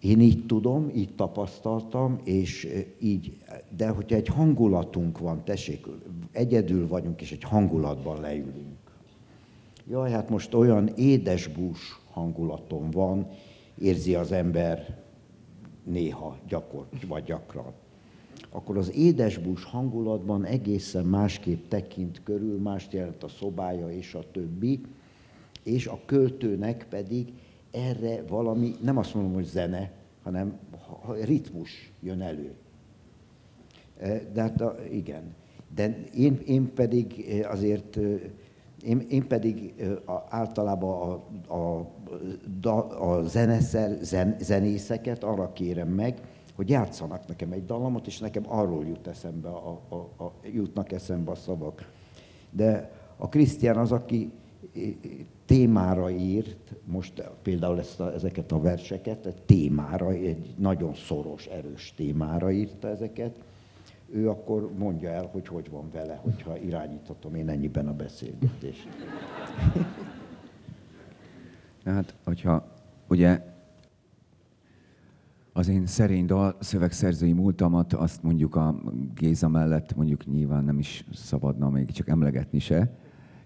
[0.00, 3.36] Én így tudom, így tapasztaltam, és így,
[3.76, 5.86] de hogyha egy hangulatunk van, tessék,
[6.32, 8.78] egyedül vagyunk, és egy hangulatban leülünk.
[9.88, 13.28] Jaj, hát most olyan édesbús hangulatom van,
[13.78, 15.02] érzi az ember
[15.84, 17.82] néha, gyakor, vagy gyakran.
[18.56, 24.80] Akkor az édesbús hangulatban egészen másképp tekint körül, mást jelent a szobája és a többi,
[25.62, 27.32] és a költőnek pedig
[27.70, 29.92] erre valami, nem azt mondom, hogy zene,
[30.22, 30.58] hanem
[31.22, 32.54] ritmus jön elő.
[33.98, 35.34] E, de hát a, igen.
[35.74, 38.00] De én, én pedig e, azért, e,
[38.84, 39.74] én, én pedig
[40.28, 41.90] általában a, a,
[42.68, 46.20] a, a zeneszer, zen, zenészeket arra kérem meg,
[46.54, 51.30] hogy játszanak nekem egy dallamot, és nekem arról jut eszembe a, a, a, jutnak eszembe
[51.30, 51.90] a szavak.
[52.50, 54.32] De a Krisztián az, aki
[55.46, 61.94] témára írt, most például ezt a, ezeket a verseket, egy témára, egy nagyon szoros, erős
[61.96, 63.38] témára írta ezeket,
[64.10, 68.88] ő akkor mondja el, hogy hogy van vele, hogyha irányíthatom én ennyiben a beszélgetést.
[71.84, 72.66] Hát, hogyha
[73.08, 73.53] ugye
[75.56, 78.74] az én szerény dal szövegszerzői múltamat, azt mondjuk a
[79.14, 82.96] Géza mellett mondjuk nyilván nem is szabadna még csak emlegetni se.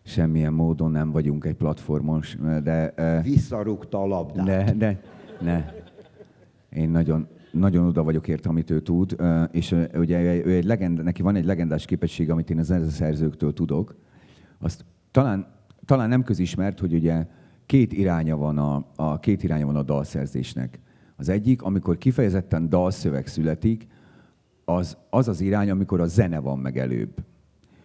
[0.02, 2.22] Semmilyen módon nem vagyunk egy platformon,
[2.62, 2.94] de...
[3.22, 4.44] Visszarúgta a labdát.
[4.44, 5.00] De, de,
[5.40, 5.64] ne.
[6.70, 9.16] Én nagyon, nagyon oda vagyok érte, amit ő tud,
[9.50, 13.96] és ugye ő egy legend, neki van egy legendás képesség, amit én az szerzőktől tudok.
[14.58, 15.46] Azt talán,
[15.84, 17.26] talán nem közismert, hogy ugye
[17.66, 20.80] két iránya van a, a, két iránya van a dalszerzésnek.
[21.20, 23.86] Az egyik, amikor kifejezetten dalszöveg születik,
[24.64, 27.24] az, az az irány, amikor a zene van meg előbb.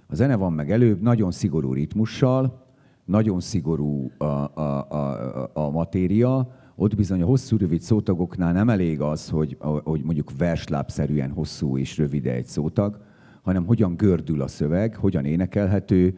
[0.08, 2.66] A zene van meg előbb, nagyon szigorú ritmussal,
[3.06, 9.02] nagyon szigorú a, a, a, a matéria, ott bizony a hosszú, rövid szótagoknál nem elég
[9.02, 13.02] az, hogy, hogy mondjuk verslábszerűen hosszú és rövid egy szótag,
[13.42, 16.18] hanem hogyan gördül a szöveg, hogyan énekelhető,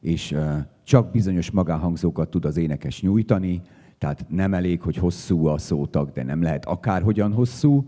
[0.00, 0.36] és
[0.84, 3.62] csak bizonyos magánhangzókat tud az énekes nyújtani,
[3.98, 7.86] tehát nem elég, hogy hosszú a szótag, de nem lehet akárhogyan hosszú.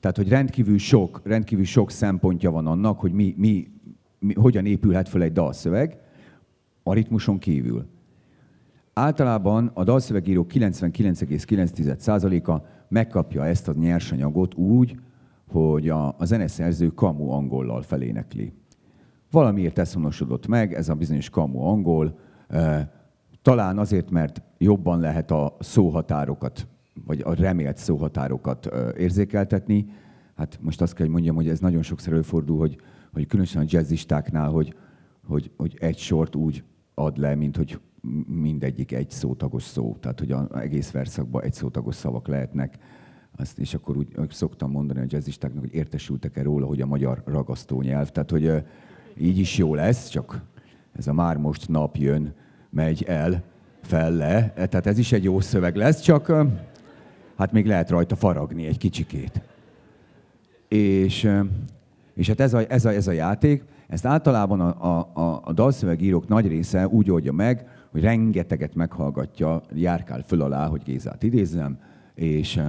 [0.00, 3.68] Tehát, hogy rendkívül sok, rendkívül sok szempontja van annak, hogy mi, mi,
[4.18, 5.98] mi, hogyan épülhet fel egy dalszöveg,
[6.82, 7.86] a ritmuson kívül.
[8.92, 14.96] Általában a dalszövegíró 99,9%-a megkapja ezt a nyersanyagot úgy,
[15.48, 18.52] hogy a, a zeneszerző kamu angollal felénekli.
[19.30, 22.18] Valamiért ez honosodott meg, ez a bizonyos kamu angol,
[23.42, 26.66] talán azért, mert jobban lehet a szóhatárokat,
[27.04, 29.86] vagy a remélt szóhatárokat érzékeltetni.
[30.36, 32.76] Hát most azt kell, hogy mondjam, hogy ez nagyon sokszor előfordul, hogy,
[33.12, 34.74] hogy különösen a jazzistáknál, hogy,
[35.26, 36.64] hogy, hogy egy sort úgy
[36.94, 37.80] ad le, mint hogy
[38.26, 39.96] mindegyik egy szótagos szó.
[40.00, 42.78] Tehát, hogy az egész verszakban egy szótagos szavak lehetnek.
[43.36, 47.82] Azt, és akkor úgy, szoktam mondani a jazzistáknak, hogy értesültek-e róla, hogy a magyar ragasztó
[47.82, 48.10] nyelv.
[48.10, 48.64] Tehát, hogy
[49.16, 50.44] így is jó lesz, csak
[50.92, 52.34] ez a már most nap jön,
[52.72, 53.42] megy el,
[53.82, 54.16] fel.
[54.54, 56.32] Tehát ez is egy jó szöveg lesz, csak
[57.36, 59.42] hát még lehet rajta faragni egy kicsikét.
[60.68, 61.30] És,
[62.14, 66.28] és hát ez a, ez, a, ez a játék, ezt általában a, a, a dalszövegírók
[66.28, 71.78] nagy része úgy oldja meg, hogy rengeteget meghallgatja, járkál föl alá, hogy Gézát idézzem,
[72.14, 72.60] és,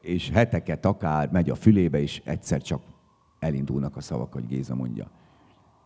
[0.00, 2.82] és heteket akár megy a fülébe, és egyszer csak
[3.38, 5.10] elindulnak a szavak, hogy Géza mondja.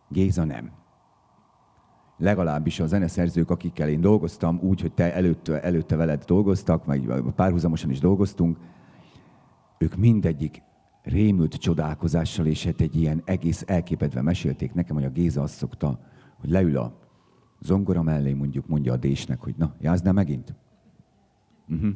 [0.09, 0.78] Géza nem
[2.19, 7.89] legalábbis a zeneszerzők, akikkel én dolgoztam, úgy, hogy te előtte, előtte veled dolgoztak, vagy párhuzamosan
[7.89, 8.57] is dolgoztunk,
[9.77, 10.61] ők mindegyik
[11.03, 15.99] rémült csodálkozással, és hát egy ilyen egész elképedve mesélték nekem, hogy a Géza azt szokta,
[16.39, 16.97] hogy leül a
[17.61, 20.55] zongora mellé, mondjuk mondja a Désnek, hogy na, jázd megint?
[21.67, 21.89] Uh-huh.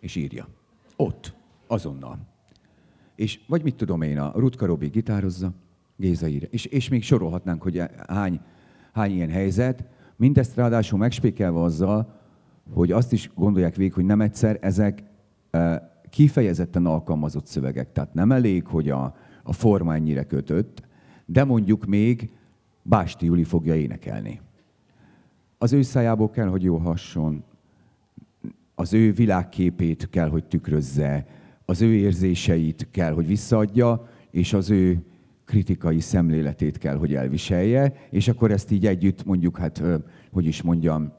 [0.00, 0.48] És írja.
[0.96, 1.34] Ott,
[1.66, 2.18] azonnal.
[3.14, 5.52] És vagy mit tudom én, a Rutka Robi gitározza,
[5.96, 6.48] Géza írja.
[6.50, 8.40] És, és még sorolhatnánk, hogy hány
[8.92, 9.84] hány ilyen helyzet,
[10.16, 12.20] mindezt ráadásul megspékelve azzal,
[12.72, 15.02] hogy azt is gondolják végig, hogy nem egyszer ezek
[15.50, 17.92] e, kifejezetten alkalmazott szövegek.
[17.92, 20.82] Tehát nem elég, hogy a, a forma ennyire kötött,
[21.26, 22.30] de mondjuk még
[22.82, 24.40] Básti Juli fogja énekelni.
[25.58, 27.44] Az ő szájából kell, hogy jó hasson,
[28.74, 31.26] az ő világképét kell, hogy tükrözze,
[31.64, 35.02] az ő érzéseit kell, hogy visszaadja, és az ő
[35.52, 39.82] kritikai szemléletét kell, hogy elviselje, és akkor ezt így együtt mondjuk, hát
[40.32, 41.12] hogy is mondjam,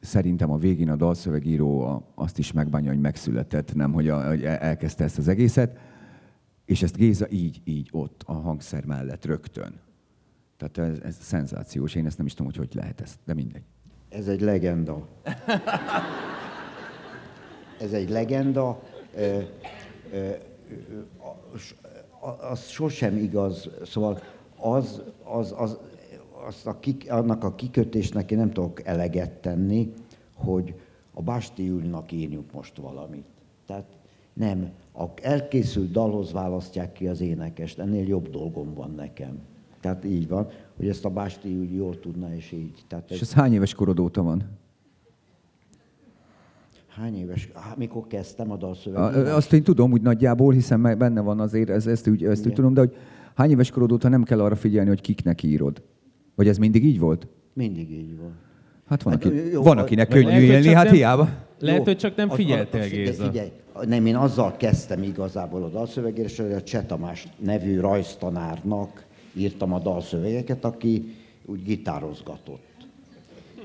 [0.00, 5.04] szerintem a végén a dalszövegíró azt is megbánja, hogy megszületett, nem hogy, a, hogy elkezdte
[5.04, 5.78] ezt az egészet,
[6.64, 9.80] és ezt Géza így, így ott a hangszer mellett rögtön.
[10.56, 13.64] Tehát ez, ez szenzációs, én ezt nem is tudom, hogy hogy lehet ezt, de mindegy.
[14.08, 15.08] Ez egy legenda.
[17.80, 18.82] Ez egy legenda.
[19.14, 19.38] Ö,
[20.12, 20.30] ö,
[22.50, 23.68] az sosem igaz.
[23.84, 24.20] Szóval
[24.56, 25.78] az, az, az,
[26.46, 29.92] az a kik, annak a kikötésnek én nem tudok eleget tenni,
[30.34, 30.74] hogy
[31.12, 33.26] a Básti Ülnak írjunk most valamit.
[33.66, 33.84] Tehát
[34.32, 39.38] nem, a elkészült dalhoz választják ki az énekest, ennél jobb dolgom van nekem.
[39.80, 42.84] Tehát így van, hogy ezt a Básti Ül jól tudna, és így.
[42.88, 44.57] Tehát és ez hány éves korod óta van?
[46.98, 47.48] Hány éves?
[47.54, 49.28] Há, mikor kezdtem a dalszöveget?
[49.28, 52.74] Azt én tudom úgy nagyjából, hiszen benne van azért, ezt, ezt, úgy, ezt úgy tudom,
[52.74, 52.96] de hogy
[53.34, 55.82] hány éves korod óta nem kell arra figyelni, hogy kiknek írod?
[56.34, 57.26] Vagy ez mindig így volt?
[57.52, 58.32] Mindig így volt.
[58.88, 61.28] Hát van, hát, aki, jó, van akinek könnyű lehet, élni, hát nem, hiába.
[61.58, 63.24] Lehet, jó, hogy csak nem figyeltél, az, Géza.
[63.24, 63.48] Figyelj,
[63.86, 69.78] nem, én azzal kezdtem igazából a dalszövegért, hogy a Cseh Tamás nevű rajztanárnak írtam a
[69.78, 72.67] dalszövegeket, aki úgy gitározgatott.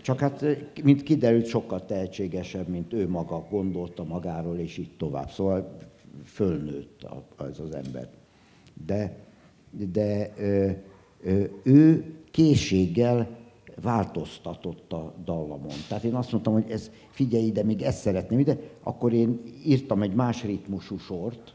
[0.03, 0.45] Csak hát,
[0.83, 5.29] mint kiderült, sokkal tehetségesebb, mint ő maga gondolta magáról, és így tovább.
[5.29, 5.77] Szóval
[6.25, 8.09] fölnőtt az az ember.
[8.85, 9.17] De,
[9.91, 10.69] de ö,
[11.23, 13.37] ö, ő készséggel
[13.81, 15.75] változtatott a dallamon.
[15.87, 20.01] Tehát én azt mondtam, hogy ez, figyelj ide, még ezt szeretném ide, akkor én írtam
[20.01, 21.53] egy más ritmusú sort,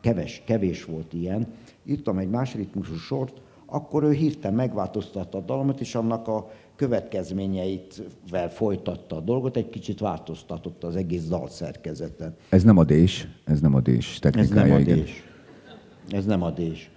[0.00, 1.46] keves, kevés volt ilyen,
[1.84, 8.50] írtam egy más ritmusú sort, akkor ő hirtelen megváltoztatta a dallamot, és annak a következményeitvel
[8.50, 12.36] folytatta a dolgot, egy kicsit változtatott az egész dalszerkezeten.
[12.48, 15.24] Ez nem adés, ez nem adés Ez nem adés.
[16.10, 16.90] Ez nem adés.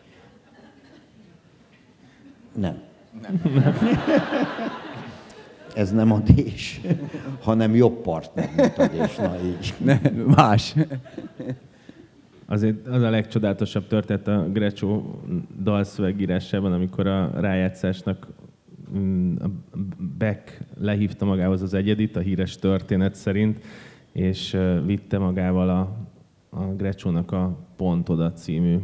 [2.55, 2.81] Nem.
[3.21, 3.81] nem.
[5.75, 6.81] Ez nem adés,
[7.41, 9.15] hanem jobb partner, mint adés.
[9.15, 9.73] Na így.
[9.77, 9.99] Ne,
[10.35, 10.75] más.
[12.45, 15.19] Azért az a legcsodálatosabb történet a Grecsó
[15.63, 18.27] dalszövegírásában, amikor a rájátszásnak
[20.17, 23.63] Beck lehívta magához az egyedit, a híres történet szerint,
[24.11, 25.97] és vitte magával a,
[26.49, 28.77] a Grecsónak a Pont oda című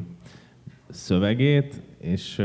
[0.89, 2.41] szövegét, és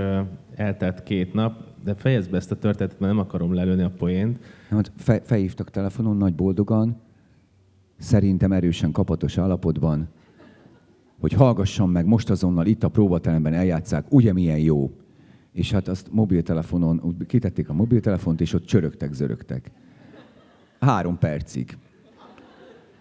[0.54, 4.38] eltelt két nap, de fejezd be ezt a történetet, mert nem akarom lelőni a poént.
[4.68, 7.00] Hát fe, felhívtak telefonon nagy boldogan,
[7.98, 10.08] szerintem erősen kapatos állapotban,
[11.20, 14.90] hogy hallgassam meg most azonnal itt a próbateremben eljátszák, ugye milyen jó.
[15.55, 19.70] És hát azt mobiltelefonon, kitették a mobiltelefont, és ott csörögtek, zörögtek.
[20.80, 21.76] Három percig.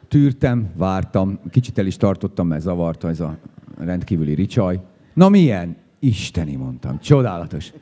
[0.08, 3.38] Tűrtem, vártam, kicsit el is tartottam, mert zavarta ez a
[3.78, 4.80] rendkívüli ricsaj.
[5.14, 5.76] Na milyen?
[6.00, 7.74] Isteni mondtam, csodálatos.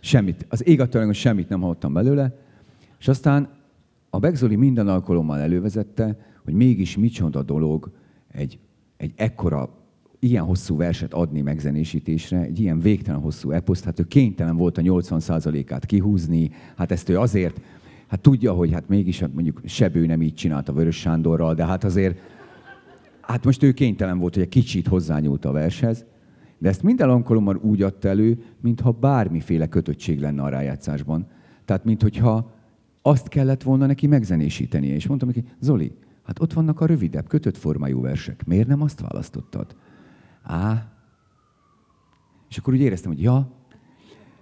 [0.00, 2.38] Semmit, az ég semmit nem hallottam belőle.
[2.98, 3.48] És aztán
[4.10, 7.90] a Begzoli minden alkalommal elővezette, hogy mégis micsoda dolog
[8.32, 8.58] egy,
[8.96, 9.77] egy ekkora,
[10.18, 14.82] ilyen hosszú verset adni megzenésítésre, egy ilyen végtelen hosszú eposzt, hát ő kénytelen volt a
[14.82, 17.60] 80%-át kihúzni, hát ezt ő azért,
[18.06, 21.84] hát tudja, hogy hát mégis hát mondjuk Sebő nem így csinálta Vörös Sándorral, de hát
[21.84, 22.18] azért,
[23.20, 26.04] hát most ő kénytelen volt, hogy egy kicsit hozzányúlt a vershez,
[26.58, 31.26] de ezt minden alkalommal úgy adta elő, mintha bármiféle kötöttség lenne a rájátszásban.
[31.64, 32.52] Tehát, mintha
[33.02, 34.94] azt kellett volna neki megzenésítenie.
[34.94, 35.92] És mondtam neki, Zoli,
[36.22, 38.46] hát ott vannak a rövidebb, kötött formájú versek.
[38.46, 39.76] Miért nem azt választottad?
[40.42, 40.92] Á.
[42.48, 43.56] És akkor úgy éreztem, hogy ja.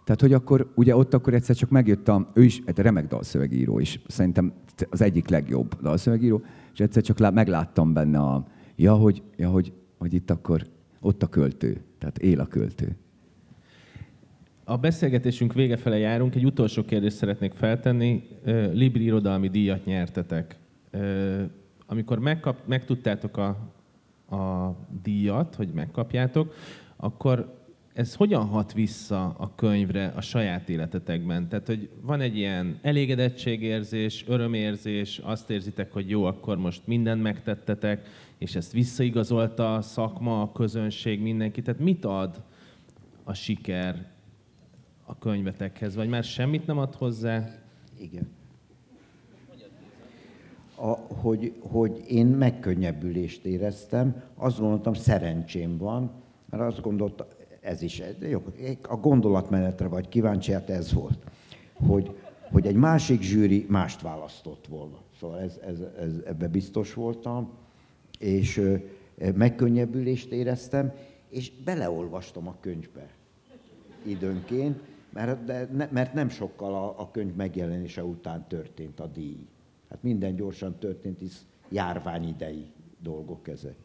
[0.05, 3.81] Tehát, hogy akkor, ugye ott akkor egyszer csak megjött a, ő is egy remek dalszövegíró,
[3.81, 4.53] és szerintem
[4.91, 6.43] az egyik legjobb dalszövegíró,
[6.73, 10.67] és egyszer csak megláttam benne a, ja, hogy, ja, hogy, hogy itt akkor
[11.01, 12.97] ott a költő, tehát él a költő.
[14.65, 18.23] A beszélgetésünk vége fele járunk, egy utolsó kérdést szeretnék feltenni.
[18.73, 20.59] Libri irodalmi díjat nyertetek.
[21.87, 23.76] Amikor megkap, megtudtátok a,
[24.31, 24.71] a
[25.03, 26.55] díjat, hogy megkapjátok,
[26.97, 27.65] akkor
[27.97, 31.49] ez hogyan hat vissza a könyvre a saját életetekben?
[31.49, 38.09] Tehát, hogy van egy ilyen elégedettségérzés, örömérzés, azt érzitek, hogy jó, akkor most mindent megtettetek,
[38.39, 41.63] és ezt visszaigazolta a szakma, a közönség, mindenki.
[41.63, 42.43] Tehát mit ad
[43.25, 44.07] a siker
[45.05, 45.95] a könyvetekhez?
[45.95, 47.49] Vagy már semmit nem ad hozzá?
[48.01, 48.29] Igen.
[50.77, 56.11] A, hogy, hogy én megkönnyebbülést éreztem, azt gondoltam, szerencsém van,
[56.51, 57.27] mert azt gondoltam,
[57.61, 58.43] ez is, jó,
[58.89, 61.19] a gondolatmenetre vagy kíváncsi, hát ez volt,
[61.87, 62.17] hogy,
[62.53, 64.99] hogy egy másik zsűri mást választott volna.
[65.21, 67.51] Szóval ez, ez, ez, ebbe biztos voltam,
[68.19, 68.79] és
[69.35, 70.93] megkönnyebbülést éreztem,
[71.29, 73.09] és beleolvastam a könyvbe
[74.03, 74.81] időnként,
[75.13, 79.47] mert, de mert nem sokkal a, a könyv megjelenése után történt a díj.
[79.97, 82.67] Hát minden gyorsan történt, hisz járványidei
[83.03, 83.77] dolgok ezek.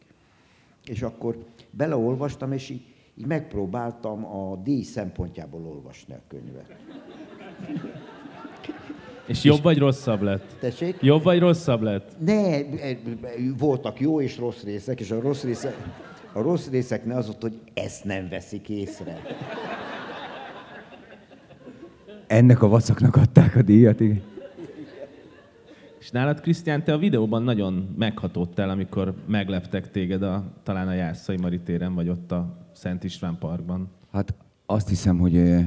[0.84, 2.82] És akkor beleolvastam, és így
[3.14, 6.76] így megpróbáltam a díj szempontjából olvasni a könyvet.
[9.26, 10.56] És jobb vagy rosszabb lett?
[10.60, 10.96] Tessék?
[11.00, 12.16] Jobb vagy rosszabb lett?
[12.18, 12.58] Ne,
[13.58, 15.76] voltak jó és rossz részek, és a rossz részek,
[16.32, 19.20] a rossz részeknél az volt, hogy ezt nem veszik észre.
[22.26, 24.31] Ennek a vacaknak adták a díjat, igen.
[26.02, 31.36] És nálad, Krisztián, te a videóban nagyon meghatódtál, amikor megleptek téged a, talán a Jászai
[31.36, 33.88] Maritéren, vagy ott a Szent István Parkban?
[34.12, 34.34] Hát
[34.66, 35.64] azt hiszem, hogy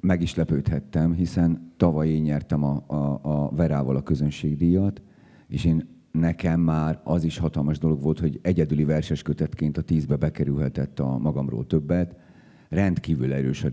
[0.00, 5.02] meg is lepődhettem, hiszen tavaly én nyertem a, a, a Verával a közönségdíjat,
[5.48, 10.16] és én nekem már az is hatalmas dolog volt, hogy egyedüli verses kötetként a tízbe
[10.16, 12.16] bekerülhetett a magamról többet.
[12.68, 13.68] Rendkívül erős a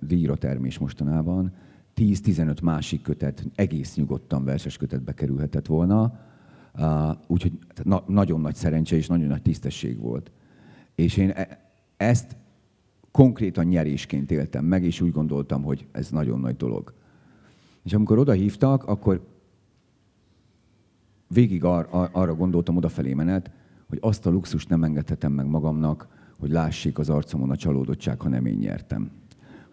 [0.00, 1.52] díjra termés mostanában.
[1.96, 6.20] 10-15 másik kötet egész nyugodtan verses kötetbe kerülhetett volna.
[7.26, 10.30] Úgyhogy na, nagyon nagy szerencse és nagyon nagy tisztesség volt.
[10.94, 12.36] És én e, ezt
[13.10, 16.94] konkrétan nyerésként éltem meg, és úgy gondoltam, hogy ez nagyon nagy dolog.
[17.82, 19.26] És amikor oda hívtak, akkor
[21.28, 23.50] végig ar- ar- arra gondoltam odafelé menet,
[23.88, 28.28] hogy azt a luxust nem engedhetem meg magamnak, hogy lássék az arcomon a csalódottság, ha
[28.28, 29.10] nem én nyertem.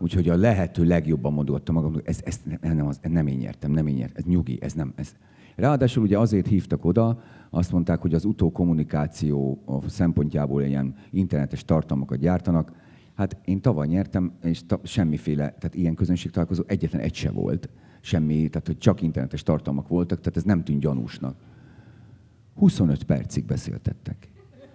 [0.04, 3.96] Úgyhogy a lehető legjobban mondogattam magamnak, ez, ez, nem, az, nem én nyertem, nem én
[3.96, 5.16] nyertem, ez nyugi, ez nem, ez.
[5.56, 12.72] Ráadásul ugye azért hívtak oda, azt mondták, hogy az utókommunikáció szempontjából ilyen internetes tartalmakat gyártanak.
[13.16, 17.70] Hát én tavaly nyertem, és ta, semmiféle, tehát ilyen közönségtalálkozó egyetlen egy se volt.
[18.02, 21.36] Semmi, tehát hogy csak internetes tartalmak voltak, tehát ez nem tűnt gyanúsnak.
[22.56, 24.30] 25 percig beszéltettek.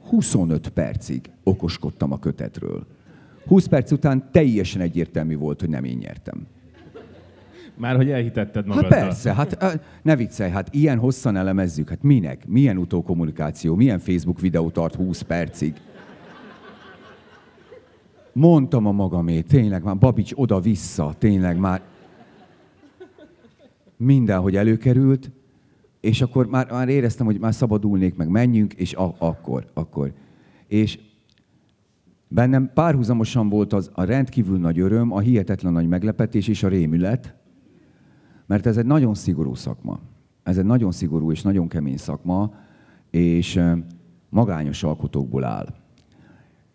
[0.09, 2.87] 25 percig okoskodtam a kötetről.
[3.49, 6.46] 20 perc után teljesen egyértelmű volt, hogy nem én nyertem.
[7.74, 8.90] Már hogy elhitetted Hát magaddal.
[8.90, 12.46] persze, hát ne viccelj, hát ilyen hosszan elemezzük, hát minek?
[12.46, 15.74] Milyen utókommunikáció, milyen Facebook videó tart 20 percig?
[18.32, 21.82] Mondtam a magamét, tényleg már Babics oda-vissza, tényleg már
[23.96, 25.30] mindenhogy előkerült,
[26.01, 30.12] és akkor már, már éreztem, hogy már szabadulnék, meg menjünk, és a, akkor, akkor.
[30.66, 30.99] És
[32.29, 37.35] bennem párhuzamosan volt az a rendkívül nagy öröm, a hihetetlen nagy meglepetés és a rémület,
[38.47, 40.01] mert ez egy nagyon szigorú szakma.
[40.43, 42.55] Ez egy nagyon szigorú és nagyon kemény szakma,
[43.11, 43.61] és
[44.29, 45.74] magányos alkotókból áll.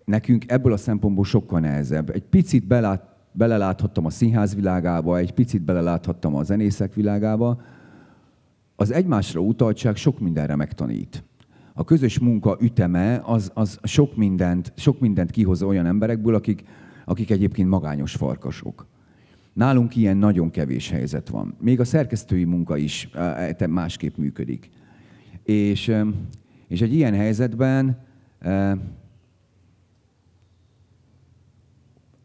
[0.05, 2.09] Nekünk ebből a szempontból sokkal nehezebb.
[2.09, 7.61] Egy picit belát, beleláthattam a színház világába, egy picit beleláthattam a zenészek világába.
[8.75, 11.23] Az egymásra utaltság sok mindenre megtanít.
[11.73, 16.63] A közös munka üteme az, az sok, mindent, sok mindent kihoz olyan emberekből, akik,
[17.05, 18.87] akik egyébként magányos farkasok.
[19.53, 21.55] Nálunk ilyen nagyon kevés helyzet van.
[21.59, 24.69] Még a szerkesztői munka is eh, másképp működik.
[25.43, 25.95] És,
[26.67, 27.97] és egy ilyen helyzetben
[28.39, 28.77] eh,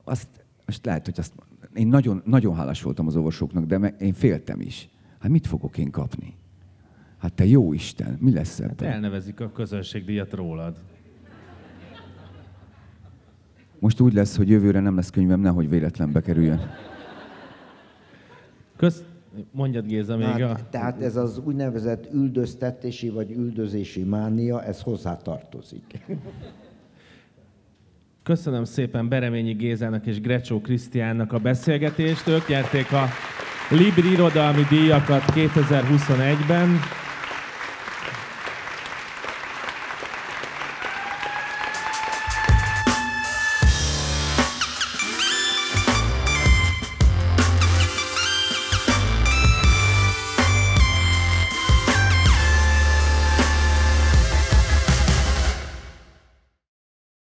[0.05, 0.29] azt,
[0.65, 1.33] azt lehet, hogy azt,
[1.75, 4.89] én nagyon, nagyon hálás voltam az orvosoknak, de én féltem is.
[5.19, 6.38] Hát mit fogok én kapni?
[7.19, 8.93] Hát te jó Isten, mi lesz Hát ebben?
[8.93, 10.77] elnevezik a közönségdíjat rólad.
[13.79, 16.61] Most úgy lesz, hogy jövőre nem lesz könyvem, nehogy véletlen bekerüljön.
[18.77, 19.03] Kösz...
[19.51, 20.47] Mondjad Géza még a...
[20.47, 25.99] Hát, tehát ez az úgynevezett üldöztetési vagy üldözési mánia, ez hozzátartozik.
[28.23, 32.27] Köszönöm szépen Bereményi Gézának és Grecsó Krisztiánnak a beszélgetést.
[32.29, 33.05] Ők nyerték a
[33.71, 36.69] Libri irodalmi díjakat 2021-ben.